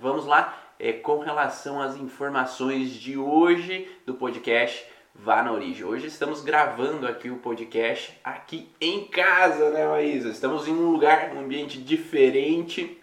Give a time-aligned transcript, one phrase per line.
[0.00, 0.56] vamos lá.
[0.78, 5.84] É, com relação às informações de hoje do podcast Vá na Origem.
[5.84, 10.30] Hoje estamos gravando aqui o podcast aqui em casa, né, Maísa?
[10.30, 12.98] Estamos em um lugar, um ambiente diferente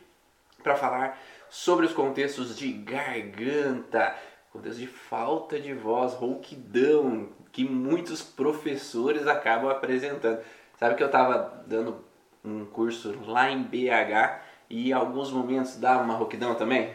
[0.64, 1.22] para falar
[1.52, 4.16] sobre os contextos de garganta,
[4.52, 10.40] contexto de falta de voz, rouquidão, que muitos professores acabam apresentando.
[10.80, 12.04] Sabe que eu estava dando
[12.44, 16.92] um curso lá em BH e alguns momentos dava uma rouquidão também?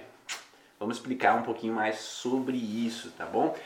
[0.78, 3.56] Vamos explicar um pouquinho mais sobre isso, tá bom?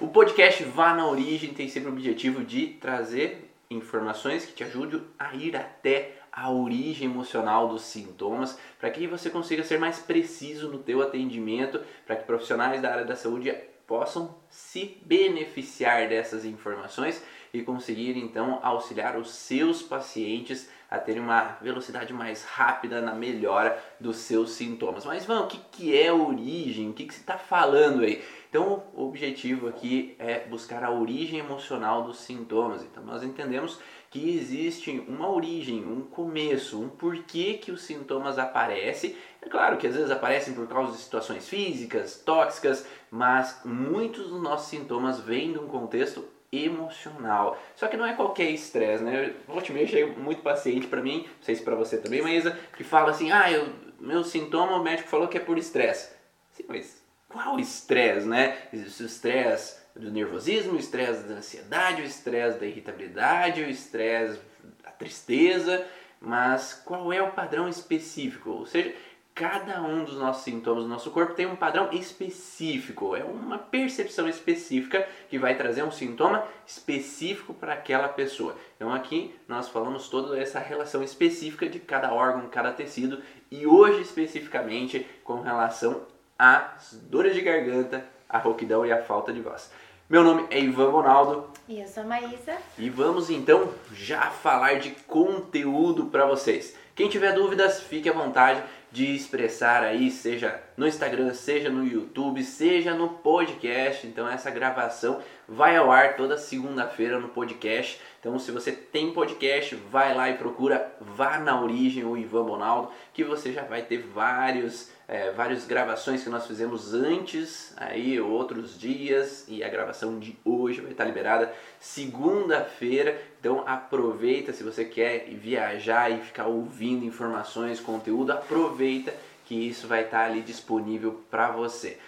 [0.00, 5.02] O podcast Vá na Origem tem sempre o objetivo de trazer informações que te ajudem
[5.18, 10.68] a ir até a origem emocional dos sintomas, para que você consiga ser mais preciso
[10.68, 13.50] no teu atendimento, para que profissionais da área da saúde
[13.86, 17.22] possam se beneficiar dessas informações
[17.54, 23.82] e conseguir então auxiliar os seus pacientes a terem uma velocidade mais rápida na melhora
[23.98, 25.04] dos seus sintomas.
[25.04, 26.90] Mas vamos, o que, que é origem?
[26.90, 28.22] O que, que você está falando aí?
[28.48, 32.82] Então, o objetivo aqui é buscar a origem emocional dos sintomas.
[32.82, 33.78] Então, nós entendemos
[34.10, 39.16] que existe uma origem, um começo, um porquê que os sintomas aparecem.
[39.42, 44.40] É claro que às vezes aparecem por causa de situações físicas, tóxicas, mas muitos dos
[44.40, 47.60] nossos sintomas vêm de um contexto emocional.
[47.74, 49.34] Só que não é qualquer estresse, né?
[49.46, 52.84] Volte meio chega muito paciente para mim, não sei se para você também, Maísa, que
[52.84, 53.68] fala assim: "Ah, eu,
[54.00, 56.10] meu sintoma, o médico falou que é por estresse".
[56.52, 58.56] Sim, mas qual estresse, né?
[58.72, 64.40] Existe o estresse do nervosismo, o estresse da ansiedade, o estresse da irritabilidade, o estresse
[64.82, 65.86] da tristeza,
[66.20, 68.50] mas qual é o padrão específico?
[68.50, 68.94] Ou seja,
[69.36, 74.26] cada um dos nossos sintomas do nosso corpo tem um padrão específico, é uma percepção
[74.26, 78.56] específica que vai trazer um sintoma específico para aquela pessoa.
[78.76, 83.20] Então aqui nós falamos toda essa relação específica de cada órgão, cada tecido
[83.50, 86.06] e hoje especificamente com relação
[86.38, 89.70] às dores de garganta, a rouquidão e a falta de voz.
[90.08, 91.50] Meu nome é Ivan Ronaldo.
[91.68, 92.56] E eu sou a Maísa.
[92.78, 96.74] E vamos então já falar de conteúdo para vocês.
[96.94, 98.62] Quem tiver dúvidas, fique à vontade
[98.96, 104.06] de expressar aí, seja no Instagram, seja no YouTube, seja no podcast.
[104.06, 108.00] Então essa gravação vai ao ar toda segunda-feira no podcast.
[108.18, 112.90] Então se você tem podcast, vai lá e procura Vá na Origem o Ivan Bonaldo,
[113.12, 118.78] que você já vai ter vários é, várias gravações que nós fizemos antes, aí outros
[118.78, 123.20] dias, e a gravação de hoje vai estar liberada segunda-feira.
[123.38, 130.02] Então aproveita se você quer viajar e ficar ouvindo informações, conteúdo, aproveita que isso vai
[130.02, 131.98] estar ali disponível para você.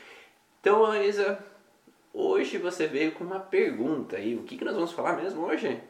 [0.60, 1.38] Então, Luísa,
[2.12, 4.34] hoje você veio com uma pergunta aí.
[4.34, 5.80] O que, que nós vamos falar mesmo hoje?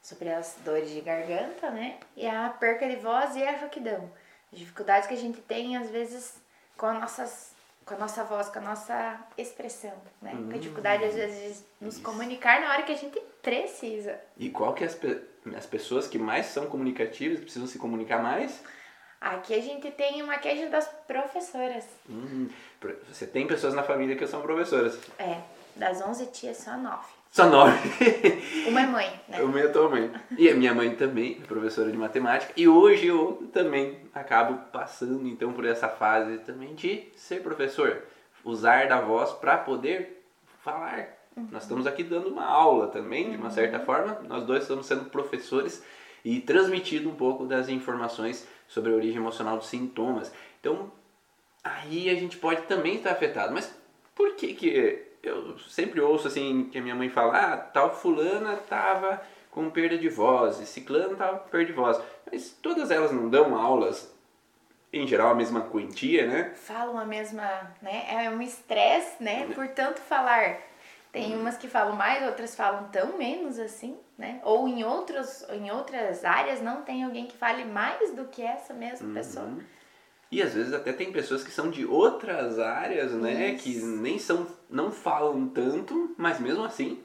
[0.00, 1.98] Sobre as dores de garganta, né?
[2.16, 4.08] E a perca de voz e a rouquidão
[4.52, 6.34] dificuldades que a gente tem, às vezes,
[6.76, 7.52] com, nossas,
[7.84, 10.32] com a nossa voz, com a nossa expressão, né?
[10.34, 12.02] Hum, com a dificuldade, às vezes, de nos isso.
[12.02, 14.18] comunicar na hora que a gente precisa.
[14.36, 15.20] E qual que é as, pe
[15.56, 18.60] as pessoas que mais são comunicativas, precisam se comunicar mais?
[19.20, 21.84] Aqui a gente tem uma queixa das professoras.
[22.08, 22.48] Hum,
[23.08, 24.98] você tem pessoas na família que são professoras?
[25.18, 25.40] É,
[25.74, 27.15] das 11 tias, só 9.
[27.36, 27.76] Só nove.
[28.66, 29.42] Uma é mãe, né?
[29.42, 30.10] Uma é tua mãe.
[30.38, 32.50] E a minha mãe também é professora de matemática.
[32.56, 38.04] E hoje eu também acabo passando então por essa fase também de ser professor.
[38.42, 40.24] Usar da voz para poder
[40.64, 41.10] falar.
[41.36, 41.48] Uhum.
[41.52, 43.84] Nós estamos aqui dando uma aula também, de uma certa uhum.
[43.84, 44.18] forma.
[44.26, 45.84] Nós dois estamos sendo professores
[46.24, 50.32] e transmitindo um pouco das informações sobre a origem emocional dos sintomas.
[50.58, 50.90] Então,
[51.62, 53.52] aí a gente pode também estar afetado.
[53.52, 53.70] Mas
[54.14, 58.56] por que que eu sempre ouço assim que a minha mãe fala, ah, tal fulana
[58.56, 59.20] tava
[59.50, 62.00] com perda de voz, e ciclano tava com perda de voz.
[62.30, 64.14] Mas todas elas não dão aulas,
[64.92, 66.52] em geral, a mesma quantia, né?
[66.54, 68.06] Falam a mesma, né?
[68.08, 69.48] É um estresse, né?
[69.54, 70.58] Por tanto falar.
[71.10, 71.40] Tem uhum.
[71.40, 74.40] umas que falam mais, outras falam tão menos assim, né?
[74.44, 78.74] Ou em, outros, em outras áreas não tem alguém que fale mais do que essa
[78.74, 79.14] mesma uhum.
[79.14, 79.50] pessoa.
[80.36, 83.52] E às vezes até tem pessoas que são de outras áreas, né?
[83.52, 83.64] Isso.
[83.64, 87.02] Que nem são, não falam tanto, mas mesmo assim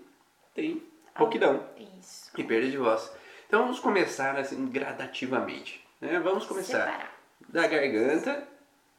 [0.53, 0.83] tem
[1.15, 1.65] rouquidão
[1.97, 2.29] Isso.
[2.37, 3.09] e perda de voz.
[3.47, 5.81] Então vamos começar assim gradativamente.
[6.01, 6.19] Né?
[6.19, 7.17] Vamos começar Separar.
[7.47, 8.45] da garganta,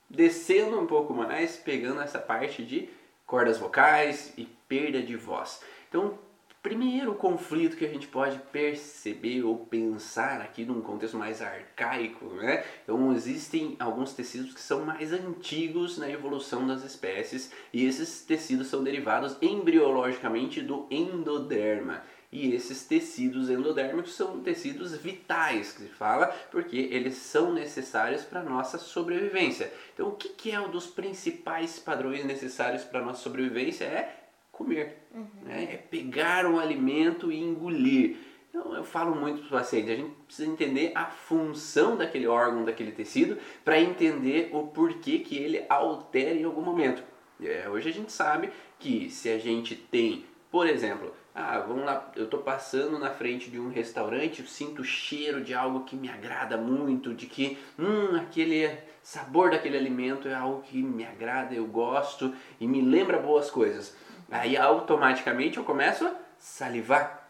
[0.09, 2.89] descendo um pouco mais, pegando essa parte de
[3.27, 5.63] cordas vocais e perda de voz.
[5.91, 6.19] Então
[6.63, 12.63] Primeiro conflito que a gente pode perceber ou pensar aqui num contexto mais arcaico, né?
[12.85, 18.69] Então existem alguns tecidos que são mais antigos na evolução das espécies e esses tecidos
[18.69, 22.01] são derivados embriologicamente do endoderma.
[22.31, 28.41] E esses tecidos endodérmicos são tecidos vitais, que se fala, porque eles são necessários para
[28.41, 29.71] a nossa sobrevivência.
[29.93, 33.85] Então, o que, que é um dos principais padrões necessários para a nossa sobrevivência?
[33.85, 34.22] É
[34.63, 35.07] comer.
[35.15, 35.27] Uhum.
[35.43, 35.75] Né?
[35.75, 38.17] É pegar um alimento e engolir.
[38.49, 42.65] Então, eu falo muito para o paciente, a gente precisa entender a função daquele órgão,
[42.65, 47.03] daquele tecido, para entender o porquê que ele altera em algum momento.
[47.41, 52.13] É, hoje a gente sabe que se a gente tem, por exemplo, ah, vamos lá,
[52.15, 55.97] eu estou passando na frente de um restaurante, eu sinto o cheiro de algo que
[55.97, 58.71] me agrada muito, de que, hum, aquele
[59.03, 63.97] sabor daquele alimento é algo que me agrada, eu gosto e me lembra boas coisas.
[64.33, 67.21] Aí automaticamente eu começo a salivar.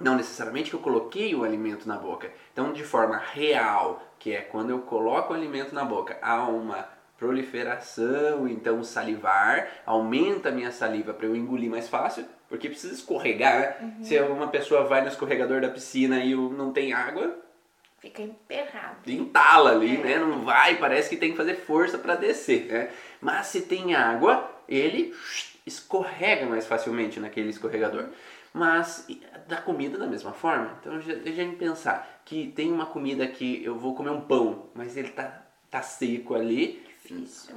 [0.00, 2.30] Não necessariamente que eu coloquei o alimento na boca.
[2.52, 6.88] Então, de forma real, que é quando eu coloco o alimento na boca, há uma
[7.18, 13.60] proliferação, então salivar, aumenta a minha saliva para eu engolir mais fácil, porque precisa escorregar,
[13.60, 13.76] né?
[13.80, 14.04] Uhum.
[14.04, 17.38] Se uma pessoa vai no escorregador da piscina e não tem água,
[18.00, 19.08] fica emperrado.
[19.08, 20.00] Entala ali, é.
[20.00, 20.18] né?
[20.18, 22.90] Não vai, parece que tem que fazer força para descer, né?
[23.20, 25.14] Mas se tem água, ele
[25.66, 28.06] escorrega mais facilmente naquele escorregador.
[28.52, 29.06] Mas
[29.48, 30.76] da comida da mesma forma.
[30.80, 34.66] Então, deixa a gente pensar que tem uma comida que eu vou comer um pão,
[34.74, 37.54] mas ele tá, tá seco ali, difícil.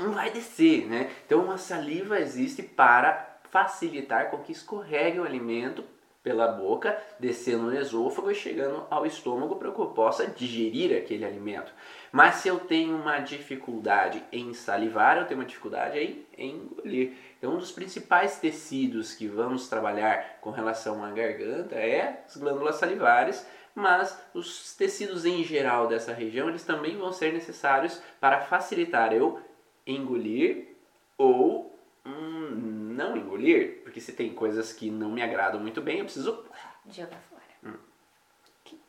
[0.00, 1.10] Não vai descer, né?
[1.24, 5.84] Então a saliva existe para facilitar com que escorregue o alimento
[6.22, 11.24] pela boca, descendo no esôfago e chegando ao estômago para que eu possa digerir aquele
[11.24, 11.72] alimento.
[12.10, 17.12] Mas se eu tenho uma dificuldade em salivar, eu tenho uma dificuldade em engolir.
[17.46, 22.74] Então, um dos principais tecidos que vamos trabalhar com relação à garganta é as glândulas
[22.74, 29.12] salivares, mas os tecidos em geral dessa região eles também vão ser necessários para facilitar
[29.12, 29.40] eu
[29.86, 30.74] engolir
[31.16, 31.72] ou
[32.04, 32.48] hum,
[32.96, 36.44] não engolir, porque se tem coisas que não me agradam muito bem, eu preciso
[36.90, 37.42] jogar fora.
[37.62, 37.78] Hum.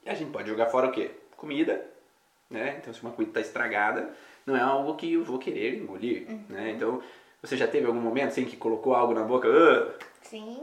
[0.03, 1.11] A gente pode jogar fora o quê?
[1.35, 1.85] Comida,
[2.49, 2.77] né?
[2.81, 4.15] Então se uma comida está estragada,
[4.47, 6.45] não é algo que eu vou querer engolir, uhum.
[6.49, 6.71] né?
[6.71, 7.03] Então
[7.47, 9.47] você já teve algum momento assim que colocou algo na boca?
[9.47, 10.59] Uh, Sim,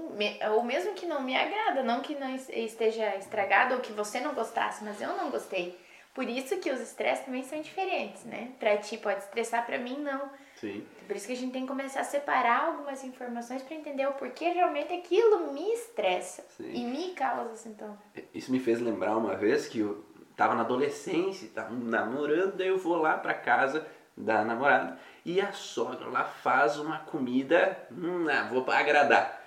[0.52, 4.34] ou mesmo que não me agrada, não que não esteja estragado ou que você não
[4.34, 5.78] gostasse, mas eu não gostei.
[6.12, 8.52] Por isso que os estresses também são diferentes, né?
[8.60, 10.31] Pra ti pode estressar, pra mim não.
[10.56, 10.86] Sim.
[11.06, 14.12] Por isso que a gente tem que começar a separar algumas informações para entender o
[14.12, 16.70] porquê realmente aquilo me estressa Sim.
[16.72, 17.98] e me causa sintoma.
[18.32, 20.04] Isso me fez lembrar uma vez que eu
[20.37, 25.53] tava na adolescência, tava namorando, daí eu vou lá pra casa da namorada e a
[25.53, 29.43] sogra lá faz uma comida, hum, ah, vou agradar.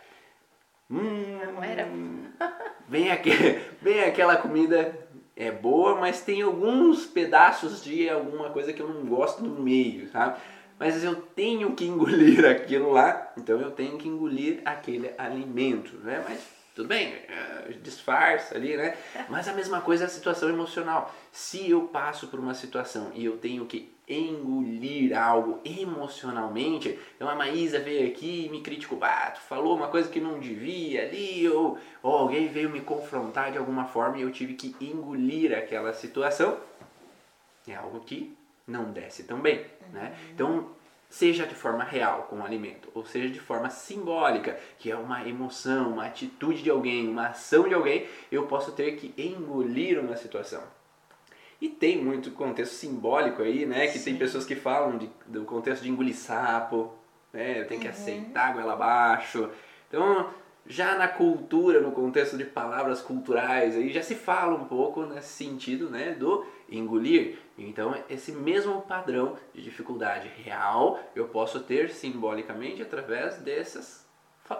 [0.90, 1.88] Hum, não era.
[2.88, 3.30] Vem, aqui,
[3.82, 9.06] vem aquela comida é boa, mas tem alguns pedaços de alguma coisa que eu não
[9.06, 10.40] gosto no meio, sabe?
[10.80, 16.24] Mas eu tenho que engolir aquilo lá, então eu tenho que engolir aquele alimento, né?
[16.28, 16.40] Mas
[16.74, 18.96] tudo bem, é, disfarça ali, né?
[19.30, 21.14] Mas a mesma coisa é a situação emocional.
[21.32, 26.98] Se eu passo por uma situação e eu tenho que engolir algo emocionalmente.
[27.16, 30.40] Então a Maísa veio aqui e me criticou, ah, tu falou uma coisa que não
[30.40, 34.76] devia ali, ou, ou alguém veio me confrontar de alguma forma e eu tive que
[34.80, 36.58] engolir aquela situação.
[37.68, 40.16] É algo que não desce tão bem, né?
[40.16, 40.32] Uhum.
[40.34, 40.70] Então,
[41.10, 45.28] seja de forma real com o alimento, ou seja de forma simbólica, que é uma
[45.28, 50.16] emoção, uma atitude de alguém, uma ação de alguém, eu posso ter que engolir uma
[50.16, 50.64] situação.
[51.60, 53.88] E tem muito contexto simbólico aí, né?
[53.88, 54.12] Que Sim.
[54.12, 56.94] tem pessoas que falam de, do contexto de engolir sapo,
[57.34, 57.64] né?
[57.64, 57.92] Tem que uhum.
[57.92, 59.50] aceitar goela abaixo.
[59.88, 60.30] Então,
[60.68, 65.30] já na cultura, no contexto de palavras culturais, aí já se fala um pouco nesse
[65.30, 66.12] sentido, né?
[66.12, 67.40] Do engolir.
[67.58, 74.06] Então, esse mesmo padrão de dificuldade real eu posso ter simbolicamente através dessas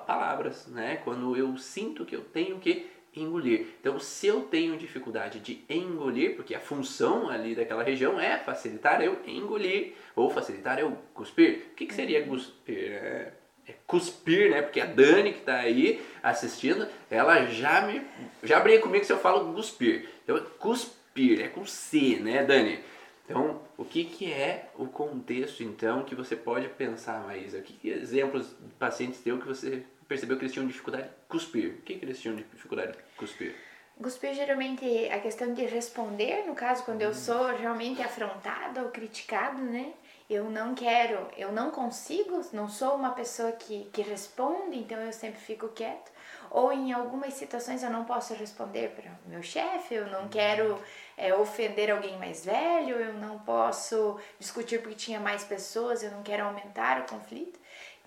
[0.06, 0.98] palavras, né?
[1.04, 2.90] Quando eu sinto que eu tenho que
[3.20, 3.68] engolir.
[3.80, 9.02] Então, se eu tenho dificuldade de engolir, porque a função ali daquela região é facilitar
[9.02, 11.68] eu engolir ou facilitar eu cuspir.
[11.72, 12.30] O que, que seria uhum.
[12.30, 12.76] cuspir?
[12.76, 13.32] É,
[13.68, 14.62] é cuspir, né?
[14.62, 18.02] Porque a Dani que está aí assistindo, ela já me
[18.44, 20.08] já briga comigo se eu falo cuspir.
[20.24, 22.80] Então, cuspir é com C, né, Dani?
[23.26, 27.58] Então, o que, que é o contexto, então, que você pode pensar, Maísa?
[27.58, 31.14] O que, que exemplos de pacientes teu que você percebeu que eles tinham dificuldade de
[31.28, 31.76] cuspir.
[31.80, 33.56] O que, que eles tinham dificuldade de cuspir?
[34.02, 39.62] Cuspir geralmente a questão de responder, no caso, quando eu sou realmente afrontada ou criticado,
[39.62, 39.94] né?
[40.30, 45.14] eu não quero, eu não consigo, não sou uma pessoa que, que responde, então eu
[45.14, 46.12] sempre fico quieto.
[46.52, 50.82] Ou em algumas situações eu não posso responder para o meu chefe, eu não quero
[51.16, 56.24] é, ofender alguém mais velho, eu não posso discutir porque tinha mais pessoas, eu não
[56.24, 57.58] quero aumentar o conflito.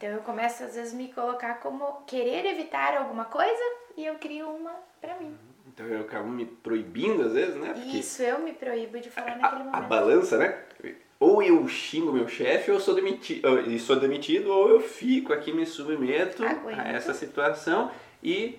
[0.01, 3.63] Então eu começo às vezes me colocar como querer evitar alguma coisa
[3.99, 5.37] e eu crio uma para mim.
[5.69, 7.75] Então eu acabo me proibindo às vezes, né?
[7.75, 9.77] Porque Isso, eu me proíbo de falar naquele momento.
[9.77, 10.59] A balança, né?
[11.19, 15.53] Ou eu xingo meu chefe, ou sou demitido, e sou demitido, ou eu fico aqui
[15.53, 16.81] me submeto Aguento.
[16.81, 17.91] a essa situação
[18.23, 18.59] e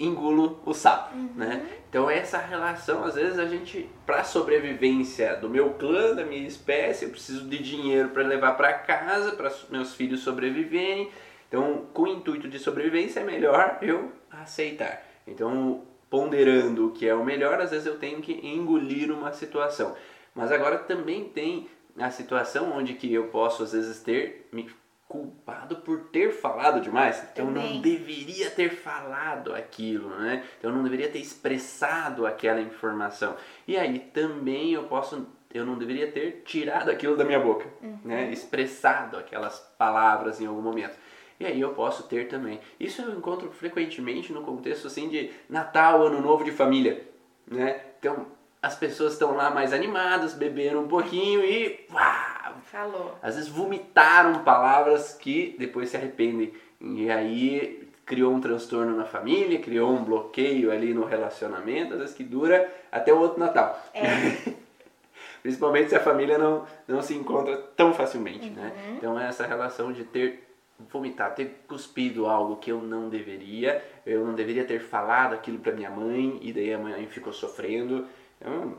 [0.00, 1.30] engulo o sapo, uhum.
[1.36, 1.66] né?
[1.88, 7.04] Então essa relação, às vezes a gente, para sobrevivência do meu clã, da minha espécie,
[7.04, 11.10] eu preciso de dinheiro para levar para casa, para meus filhos sobreviverem.
[11.48, 15.04] Então, com o intuito de sobrevivência, é melhor eu aceitar.
[15.26, 19.94] Então, ponderando o que é o melhor, às vezes eu tenho que engolir uma situação.
[20.34, 24.70] Mas agora também tem a situação onde que eu posso às vezes ter me
[25.10, 27.20] culpado por ter falado demais.
[27.32, 27.74] Então também.
[27.74, 30.44] não deveria ter falado aquilo, né?
[30.56, 33.34] Então não deveria ter expressado aquela informação.
[33.66, 37.98] E aí também eu posso eu não deveria ter tirado aquilo da minha boca, uhum.
[38.04, 38.30] né?
[38.30, 40.96] Expressado aquelas palavras em algum momento.
[41.40, 42.60] E aí eu posso ter também.
[42.78, 47.04] Isso eu encontro frequentemente no contexto assim de Natal, Ano Novo de família,
[47.50, 47.80] né?
[47.98, 48.26] Então
[48.62, 51.84] as pessoas estão lá mais animadas, beberam um pouquinho e.
[51.92, 52.29] Uau,
[52.64, 53.16] Falou.
[53.22, 56.52] Às vezes vomitaram palavras que depois se arrependem.
[56.80, 62.14] E aí criou um transtorno na família, criou um bloqueio ali no relacionamento, às vezes
[62.14, 63.80] que dura até o outro Natal.
[63.94, 64.54] É.
[65.42, 68.62] Principalmente se a família não, não se encontra tão facilmente, né?
[68.62, 68.90] uhum.
[68.90, 68.94] né?
[68.98, 70.46] Então é essa relação de ter
[70.90, 75.72] vomitado, ter cuspido algo que eu não deveria, eu não deveria ter falado aquilo para
[75.72, 78.06] minha mãe e daí a mãe ficou sofrendo.
[78.40, 78.76] Então,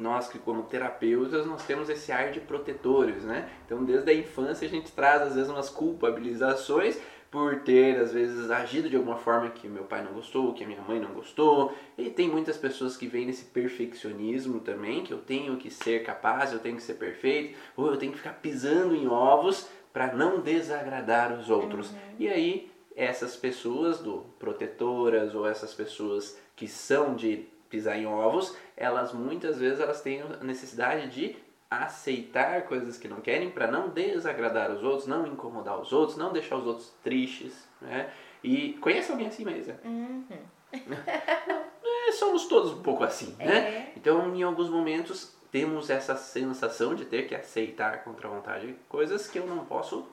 [0.00, 3.48] nós que como terapeutas nós temos esse ar de protetores, né?
[3.66, 6.98] Então desde a infância a gente traz às vezes umas culpabilizações
[7.30, 10.66] por ter às vezes agido de alguma forma que meu pai não gostou, que a
[10.66, 11.72] minha mãe não gostou.
[11.96, 16.52] E tem muitas pessoas que vêm nesse perfeccionismo também, que eu tenho que ser capaz,
[16.52, 20.40] eu tenho que ser perfeito, ou eu tenho que ficar pisando em ovos para não
[20.40, 21.90] desagradar os outros.
[21.90, 21.96] Uhum.
[22.18, 28.56] E aí essas pessoas do protetoras ou essas pessoas que são de pisar em ovos,
[28.76, 31.36] elas muitas vezes elas têm a necessidade de
[31.70, 36.32] aceitar coisas que não querem para não desagradar os outros, não incomodar os outros, não
[36.32, 38.12] deixar os outros tristes, né?
[38.42, 39.74] E conhece alguém assim mesmo?
[39.84, 40.24] Uhum.
[40.72, 43.58] é, somos todos um pouco assim, né?
[43.58, 43.92] É.
[43.96, 49.28] Então, em alguns momentos temos essa sensação de ter que aceitar contra a vontade coisas
[49.28, 50.08] que eu não posso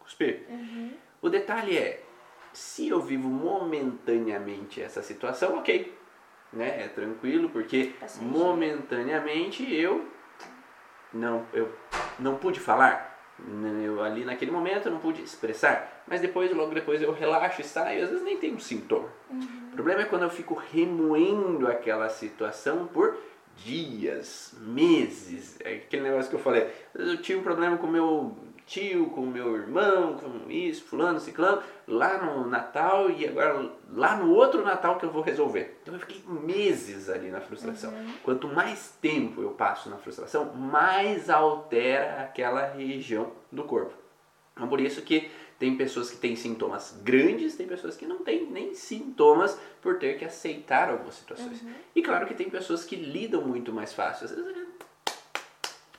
[0.00, 0.46] cuspir.
[0.48, 0.92] Uhum.
[1.22, 2.02] O detalhe é,
[2.52, 5.96] se eu vivo momentaneamente essa situação, ok,
[6.52, 6.84] né?
[6.84, 10.08] É tranquilo porque momentaneamente eu
[11.12, 11.72] não eu
[12.18, 13.08] não pude falar.
[13.82, 17.64] Eu ali naquele momento eu não pude expressar, mas depois logo depois eu relaxo e
[17.64, 19.08] saio, às vezes nem tem um sintoma.
[19.30, 19.70] Uhum.
[19.72, 23.16] O problema é quando eu fico remoendo aquela situação por
[23.56, 25.56] dias, meses.
[25.60, 26.70] É aquele negócio que eu falei.
[26.94, 28.36] Eu tive um problema com meu
[28.70, 34.32] tio, com meu irmão, com isso, fulano, ciclano, lá no Natal e agora lá no
[34.32, 35.78] outro Natal que eu vou resolver.
[35.82, 37.92] Então eu fiquei meses ali na frustração.
[37.92, 38.14] Uhum.
[38.22, 43.92] Quanto mais tempo eu passo na frustração, mais altera aquela região do corpo.
[44.54, 48.46] Então por isso que tem pessoas que têm sintomas grandes, tem pessoas que não têm
[48.46, 51.60] nem sintomas por ter que aceitar algumas situações.
[51.60, 51.72] Uhum.
[51.96, 54.26] E claro que tem pessoas que lidam muito mais fácil.
[54.26, 54.54] Às vezes,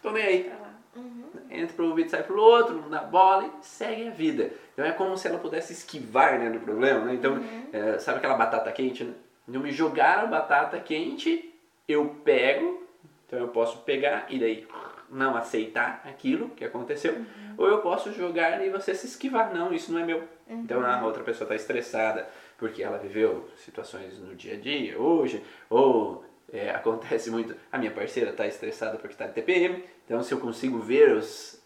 [0.02, 0.71] tô nem aí.
[0.96, 1.24] Uhum.
[1.50, 4.52] Entra pro ouvido, sai pro outro, não dá bola e segue a vida.
[4.74, 7.06] Então é como se ela pudesse esquivar né, do problema.
[7.06, 7.14] Né?
[7.14, 7.68] Então, uhum.
[7.72, 9.04] é, sabe aquela batata quente?
[9.04, 9.14] Né?
[9.48, 11.54] Então me jogaram a batata quente,
[11.88, 12.84] eu pego,
[13.26, 14.68] então eu posso pegar e daí
[15.10, 17.56] não aceitar aquilo que aconteceu, uhum.
[17.58, 19.54] ou eu posso jogar e você se esquivar.
[19.54, 20.20] Não, isso não é meu.
[20.48, 20.62] Uhum.
[20.62, 25.44] Então a outra pessoa está estressada porque ela viveu situações no dia a dia, hoje,
[25.70, 30.34] ou é, acontece muito, a minha parceira está estressada porque está de TPM, então se
[30.34, 31.62] eu consigo ver os,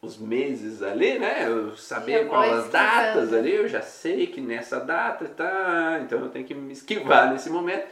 [0.00, 4.80] os meses ali, né, eu saber quais as datas ali, eu já sei que nessa
[4.80, 7.86] data tá, então eu tenho que me esquivar nesse momento.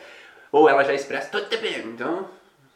[0.52, 2.30] Ou ela já expressa, tô de TPM, então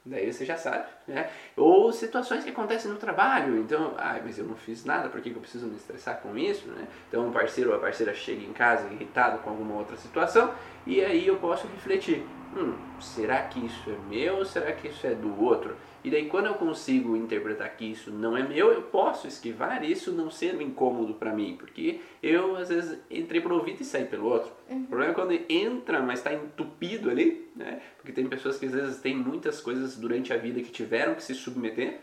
[0.05, 1.29] daí você já sabe, né?
[1.57, 5.31] Ou situações que acontecem no trabalho, então, ah, mas eu não fiz nada, por que,
[5.31, 6.87] que eu preciso me estressar com isso, né?
[7.09, 10.53] Então um parceiro ou a parceira chega em casa irritado com alguma outra situação
[10.87, 15.07] e aí eu posso refletir, hum, será que isso é meu ou será que isso
[15.07, 15.77] é do outro?
[16.03, 20.13] E daí quando eu consigo interpretar que isso não é meu, eu posso esquivar isso
[20.13, 24.07] não um incômodo para mim, porque eu às vezes entrei por um ouvido e saí
[24.07, 24.51] pelo outro.
[24.69, 24.85] Uhum.
[24.85, 27.83] O problema é quando entra, mas está entupido ali, né?
[27.97, 31.23] Porque tem pessoas que às vezes têm muitas coisas durante a vida que tiveram que
[31.23, 32.01] se submeter,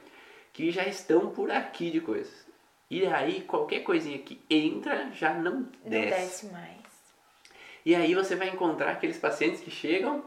[0.53, 2.45] que já estão por aqui de coisas.
[2.89, 5.83] E aí qualquer coisinha que entra já não desce.
[5.83, 6.77] Não desce mais.
[7.83, 10.23] E aí você vai encontrar aqueles pacientes que chegam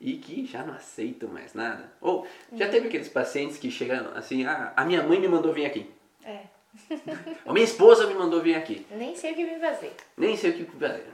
[0.00, 1.92] e que já não aceitam mais nada.
[2.00, 5.66] Ou já teve aqueles pacientes que chegam assim, ah, a minha mãe me mandou vir
[5.66, 5.90] aqui.
[6.24, 6.44] É.
[7.44, 8.86] A minha esposa me mandou vir aqui.
[8.92, 9.92] Nem sei o que me fazer.
[10.16, 11.08] Nem sei o que fazer.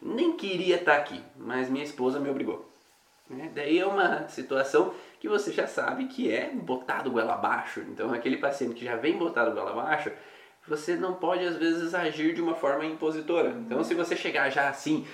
[0.00, 2.70] Nem queria estar aqui, mas minha esposa me obrigou.
[3.30, 3.50] Né?
[3.54, 7.80] Daí é uma situação que você já sabe que é botado goela abaixo.
[7.88, 10.12] Então, aquele paciente que já vem botado goela abaixo,
[10.66, 13.50] você não pode às vezes agir de uma forma impositora.
[13.50, 15.06] Então, se você chegar já assim,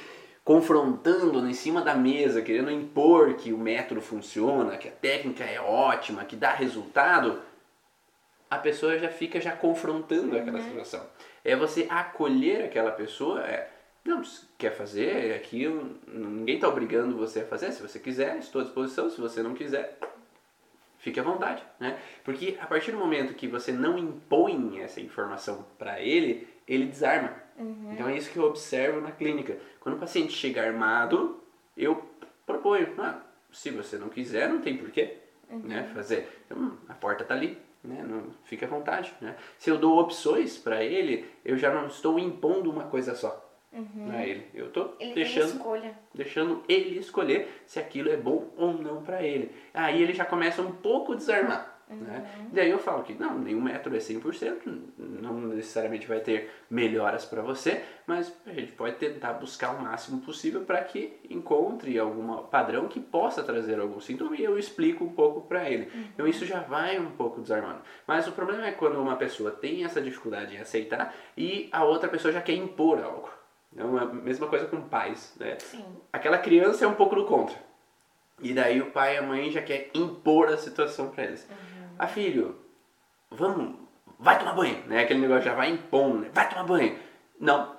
[0.49, 5.61] confrontando em cima da mesa, querendo impor que o método funciona, que a técnica é
[5.61, 7.43] ótima, que dá resultado,
[8.49, 11.07] a pessoa já fica já confrontando aquela situação.
[11.45, 13.69] É você acolher aquela pessoa, é,
[14.03, 14.23] não,
[14.57, 17.71] quer fazer aquilo, ninguém está obrigando você a fazer.
[17.73, 19.11] Se você quiser, estou à disposição.
[19.11, 19.99] Se você não quiser,
[20.97, 21.99] fique à vontade, né?
[22.25, 27.48] Porque a partir do momento que você não impõe essa informação para ele, ele desarma.
[27.59, 27.91] Uhum.
[27.93, 29.59] Então é isso que eu observo na clínica.
[29.81, 31.43] Quando o paciente chega armado,
[31.77, 32.03] eu
[32.47, 33.21] proponho, ah,
[33.53, 35.17] se você não quiser, não tem porquê
[35.51, 36.29] né, fazer.
[36.47, 39.13] Então, a porta está ali, né, não, fique à vontade.
[39.21, 39.35] Né?
[39.59, 44.11] Se eu dou opções para ele, eu já não estou impondo uma coisa só Uhum.
[44.11, 44.47] a ele.
[44.55, 45.99] Eu estou deixando escolha.
[46.15, 49.55] deixando ele escolher se aquilo é bom ou não para ele.
[49.75, 52.21] Aí ele já começa um pouco a desarmar.
[52.21, 52.49] Né?
[52.53, 57.43] Daí eu falo que não, nenhum método é 100%, não necessariamente vai ter melhoras para
[57.43, 62.89] você, mas a gente pode tentar buscar o máximo possível para que encontre algum padrão
[62.89, 65.91] que possa trazer algum sintoma e eu explico um pouco para ele.
[66.15, 67.81] Então isso já vai um pouco desarmando.
[68.07, 72.09] Mas o problema é quando uma pessoa tem essa dificuldade em aceitar e a outra
[72.09, 73.31] pessoa já quer impor algo.
[73.73, 75.57] Então, é a mesma coisa com pais, né?
[75.59, 75.85] Sim.
[76.13, 77.57] Aquela criança é um pouco do contra.
[78.41, 81.49] E daí o pai e a mãe já quer impor a situação para eles.
[81.99, 82.57] Ah, filho,
[83.31, 83.75] vamos,
[84.19, 85.01] vai tomar banho, né?
[85.03, 86.31] Aquele negócio já vai impondo, né?
[86.33, 86.99] Vai tomar banho.
[87.41, 87.77] Não.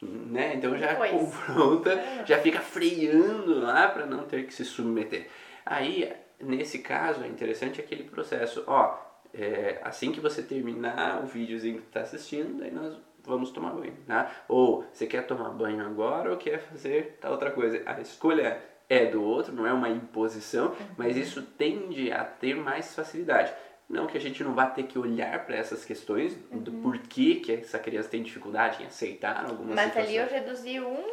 [0.00, 0.54] Né?
[0.54, 1.10] Então já Depois.
[1.10, 2.24] confronta, É.
[2.24, 5.28] já fica freando lá para não ter que se submeter.
[5.66, 8.96] Aí, nesse caso, é interessante aquele processo, ó,
[9.34, 13.96] é, assim que você terminar o videozinho que está assistindo, daí nós vamos tomar banho,
[14.06, 14.30] né?
[14.48, 17.82] Ou você quer tomar banho agora ou quer fazer tal outra coisa.
[17.84, 18.62] A escolha é
[19.06, 23.52] do outro, não é uma imposição, mas isso tende a ter mais facilidade.
[23.88, 27.52] Não que a gente não vá ter que olhar para essas questões do porquê que
[27.52, 31.04] essa criança tem dificuldade em aceitar algumas Mas ali eu reduzi um,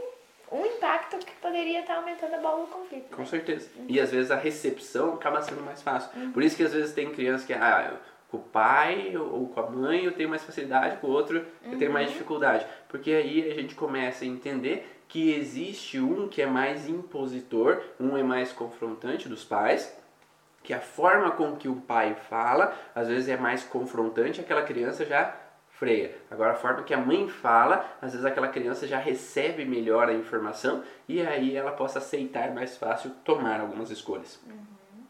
[0.52, 3.16] um impacto que poderia estar aumentando a bola do conflito.
[3.16, 3.70] Com certeza.
[3.88, 6.12] E às vezes a recepção acaba sendo mais fácil.
[6.34, 7.98] Por isso que às vezes tem criança que, ah,
[8.30, 11.78] com o pai ou com a mãe eu tenho mais facilidade, com o outro eu
[11.78, 12.66] tenho mais dificuldade.
[12.90, 18.18] Porque aí a gente começa a entender que existe um que é mais impositor, um
[18.18, 19.98] é mais confrontante dos pais,
[20.62, 25.06] que a forma com que o pai fala, às vezes é mais confrontante, aquela criança
[25.06, 25.34] já
[25.70, 26.18] freia.
[26.30, 30.14] Agora a forma que a mãe fala, às vezes aquela criança já recebe melhor a
[30.14, 34.38] informação e aí ela possa aceitar mais fácil tomar algumas escolhas,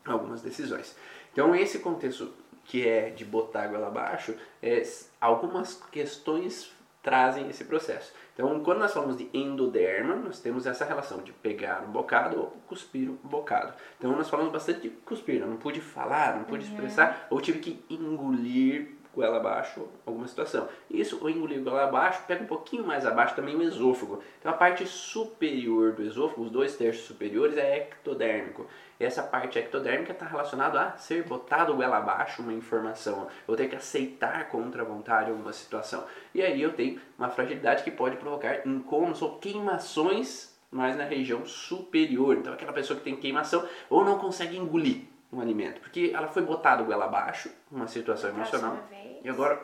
[0.06, 0.96] algumas decisões.
[1.34, 2.32] Então esse contexto
[2.64, 4.84] que é de botar a goela abaixo, é,
[5.20, 6.75] algumas questões
[7.06, 8.12] trazem esse processo.
[8.34, 12.48] Então, quando nós falamos de endoderma, nós temos essa relação de pegar um bocado ou
[12.68, 13.76] cuspir um bocado.
[13.98, 15.40] Então, nós falamos bastante de cuspir.
[15.40, 20.68] Eu não pude falar, não pude expressar, ou tive que engolir goela abaixo alguma situação.
[20.92, 24.22] Isso, engolir goela abaixo, pega um pouquinho mais abaixo também o esôfago.
[24.40, 28.68] Então, a parte superior do esôfago, os dois terços superiores, é ectodérmico.
[29.00, 33.28] Essa parte ectodérmica está relacionada a ser botado goela abaixo uma informação.
[33.48, 36.06] Eu tenho que aceitar contra a vontade alguma situação.
[36.34, 41.46] E aí eu tenho uma fragilidade que pode provocar incômodos ou queimações mais na região
[41.46, 42.38] superior.
[42.38, 46.42] Então aquela pessoa que tem queimação ou não consegue engolir um alimento, porque ela foi
[46.42, 48.78] botada goela abaixo, uma situação emocional.
[48.90, 49.18] Vez.
[49.24, 49.62] E agora,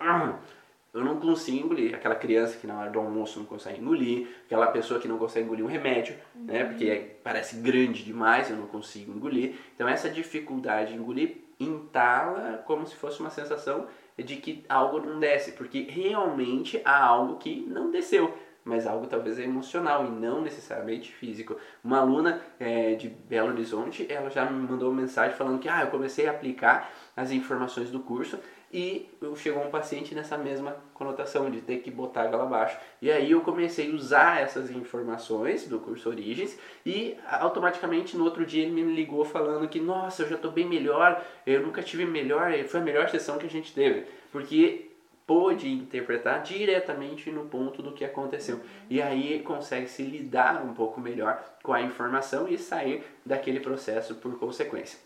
[0.93, 1.95] eu não consigo engolir.
[1.95, 5.45] Aquela criança que na hora do almoço não consegue engolir, aquela pessoa que não consegue
[5.45, 6.65] engolir um remédio, né?
[6.65, 9.55] Porque é- parece grande demais, eu não consigo engolir.
[9.75, 15.19] Então essa dificuldade de engolir entala como se fosse uma sensação de que algo não
[15.19, 18.35] desce, porque realmente há algo que não desceu.
[18.63, 21.57] Mas algo talvez é emocional e não necessariamente físico.
[21.83, 25.81] Uma aluna eh, de Belo Horizonte, ela já me mandou uma mensagem falando que ah,
[25.81, 28.37] eu comecei a aplicar as informações do curso
[28.73, 32.77] e chegou um paciente nessa mesma conotação de ter que botar a abaixo.
[33.01, 38.45] E aí eu comecei a usar essas informações do curso Origens e automaticamente no outro
[38.45, 42.05] dia ele me ligou falando que nossa, eu já estou bem melhor, eu nunca tive
[42.05, 44.05] melhor, foi a melhor sessão que a gente teve.
[44.31, 44.90] Porque
[45.31, 48.59] pôde interpretar diretamente no ponto do que aconteceu.
[48.89, 54.15] E aí consegue se lidar um pouco melhor com a informação e sair daquele processo
[54.15, 54.99] por consequência.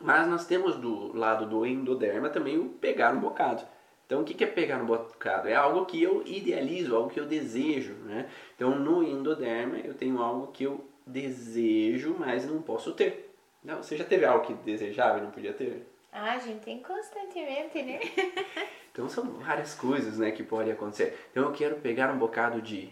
[0.00, 3.64] Mas nós temos do lado do endoderma também o pegar um bocado.
[4.06, 5.48] Então, o que é pegar no bocado?
[5.48, 8.30] É algo que eu idealizo, algo que eu desejo, né?
[8.54, 13.34] Então, no endoderma, eu tenho algo que eu desejo, mas não posso ter.
[13.64, 15.84] Não, você já teve algo que desejava e não podia ter?
[16.12, 18.00] Ah, a gente tem constantemente, né?
[18.92, 21.18] então, são várias coisas, né, que podem acontecer.
[21.30, 22.90] Então, eu quero pegar um bocado de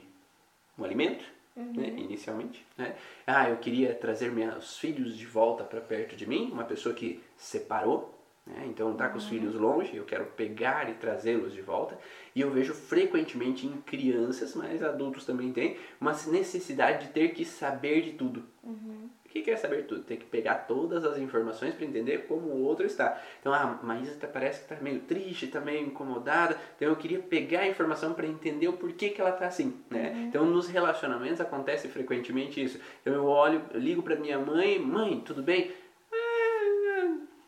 [0.79, 1.24] um alimento,
[1.57, 1.72] uhum.
[1.72, 2.94] né, inicialmente, né?
[3.26, 7.22] Ah, eu queria trazer meus filhos de volta para perto de mim, uma pessoa que
[7.37, 8.64] separou, né?
[8.66, 11.98] Então está com os filhos longe, eu quero pegar e trazê-los de volta.
[12.35, 17.44] E eu vejo frequentemente em crianças, mas adultos também têm, uma necessidade de ter que
[17.44, 18.44] saber de tudo.
[18.62, 19.11] Uhum.
[19.42, 20.03] Que é saber tudo?
[20.03, 23.20] Tem que pegar todas as informações para entender como o outro está.
[23.40, 26.57] Então a Maísa tá, parece que está meio triste, está meio incomodada.
[26.77, 29.75] Então eu queria pegar a informação para entender o porquê que ela está assim.
[29.90, 30.11] Né?
[30.11, 30.22] Uhum.
[30.27, 32.81] Então nos relacionamentos acontece frequentemente isso.
[33.03, 35.70] Então eu olho, eu ligo para minha mãe, mãe, tudo bem?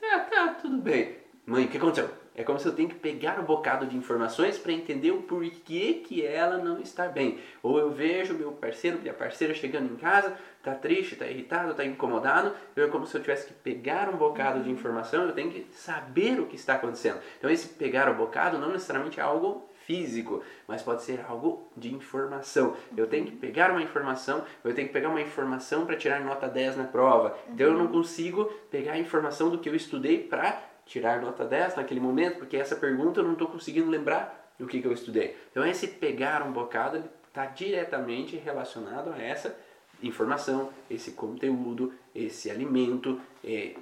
[0.01, 1.17] Tá, tá, tudo bem.
[1.45, 2.09] Mãe, o que aconteceu?
[2.39, 6.03] É como se eu tenho que pegar um bocado de informações para entender o porquê
[6.07, 7.41] que ela não está bem.
[7.65, 11.85] Ou eu vejo meu parceiro, minha parceira chegando em casa, tá triste, tá irritado, tá
[11.85, 12.55] incomodado.
[12.77, 16.39] É como se eu tivesse que pegar um bocado de informação, eu tenho que saber
[16.39, 17.19] o que está acontecendo.
[17.39, 21.93] Então esse pegar o bocado não necessariamente é algo físico, mas pode ser algo de
[21.93, 22.77] informação.
[22.97, 26.47] Eu tenho que pegar uma informação, eu tenho que pegar uma informação para tirar nota
[26.47, 27.37] 10 na prova.
[27.49, 31.77] Então eu não consigo pegar a informação do que eu estudei para tirar nota 10
[31.77, 35.37] naquele momento, porque essa pergunta eu não estou conseguindo lembrar o que, que eu estudei.
[35.51, 39.57] Então esse pegar um bocado está diretamente relacionado a essa
[40.03, 43.77] informação, esse conteúdo, esse alimento, é,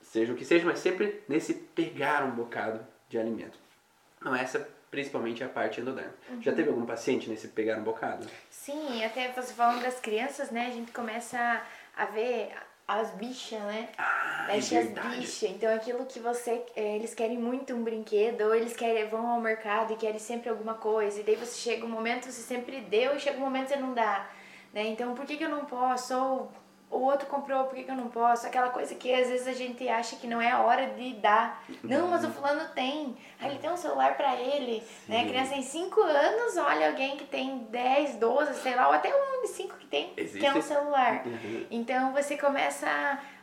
[0.00, 3.58] seja o que seja, mas sempre nesse pegar um bocado de alimento.
[4.20, 6.14] Então essa principalmente a parte endoderma.
[6.30, 6.40] Uhum.
[6.40, 8.26] Já teve algum paciente nesse pegar um bocado?
[8.48, 10.66] Sim, até você falando das crianças, né?
[10.66, 11.62] A gente começa
[11.94, 12.52] a ver
[12.88, 13.90] as bichas, né?
[13.98, 15.42] Ah, é as bichas.
[15.42, 16.64] Então aquilo que você.
[16.74, 20.48] É, eles querem muito um brinquedo, ou eles querem, vão ao mercado e querem sempre
[20.48, 21.20] alguma coisa.
[21.20, 23.92] E daí você chega um momento, você sempre deu, e chega um momento você não
[23.92, 24.30] dá.
[24.72, 24.88] Né?
[24.88, 26.14] Então por que, que eu não posso?
[26.14, 26.50] Ou
[26.90, 28.46] o outro comprou, por que, que eu não posso?
[28.46, 31.62] Aquela coisa que às vezes a gente acha que não é a hora de dar.
[31.82, 33.14] Não, mas o fulano tem.
[33.38, 34.82] Ah, ele tem um celular para ele.
[35.06, 35.22] Né?
[35.22, 39.10] A criança tem 5 anos, olha alguém que tem 10, 12, sei lá, ou até
[39.14, 40.38] um de 5 que tem, Existe?
[40.40, 41.26] que é um celular.
[41.26, 41.66] Uhum.
[41.70, 42.88] Então você começa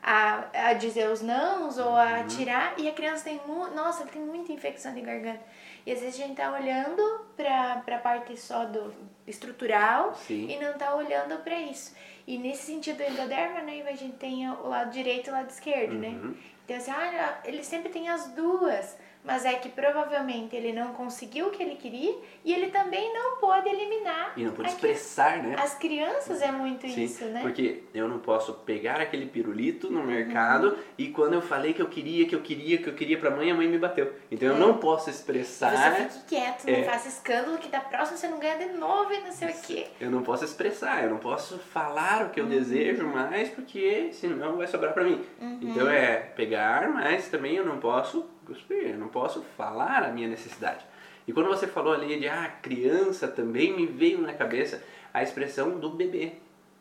[0.02, 2.28] a, a dizer os nãos ou a uhum.
[2.28, 3.40] tirar, e a criança tem,
[3.76, 5.42] nossa, ele tem muita infecção de garganta.
[5.86, 8.94] E às vezes a gente tá olhando para a parte só do
[9.28, 10.50] estrutural Sim.
[10.50, 11.96] e não tá olhando para isso.
[12.26, 15.50] E nesse sentido do endoderma, né, a gente tem o lado direito e o lado
[15.50, 16.10] esquerdo, né?
[16.10, 16.30] uhum.
[16.30, 16.36] né?
[16.66, 21.48] Então assim, ah, ele sempre tem as duas mas é que provavelmente ele não conseguiu
[21.48, 24.34] o que ele queria e ele também não pode eliminar.
[24.38, 25.56] E não pode expressar, né?
[25.58, 27.42] As crianças é muito Sim, isso, né?
[27.42, 30.78] Porque eu não posso pegar aquele pirulito no mercado uhum.
[30.98, 33.50] e quando eu falei que eu queria, que eu queria, que eu queria pra mãe,
[33.50, 34.14] a mãe me bateu.
[34.30, 34.52] Então é.
[34.52, 35.96] eu não posso expressar.
[35.96, 36.78] Você fique quieto, é.
[36.78, 39.62] não faça escândalo que da próxima você não ganha de novo e não sei o
[39.62, 39.88] quê.
[40.00, 42.50] Eu não posso expressar, eu não posso falar o que eu uhum.
[42.50, 45.24] desejo mais porque senão vai sobrar pra mim.
[45.42, 45.60] Uhum.
[45.62, 50.28] Então é pegar, mas também eu não posso cuspir, eu não posso falar a minha
[50.28, 50.86] necessidade.
[51.28, 55.80] E quando você falou ali de ah, criança, também me veio na cabeça a expressão
[55.80, 56.34] do bebê.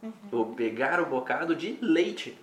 [0.02, 0.12] Uhum.
[0.32, 2.38] O pegar o bocado de leite.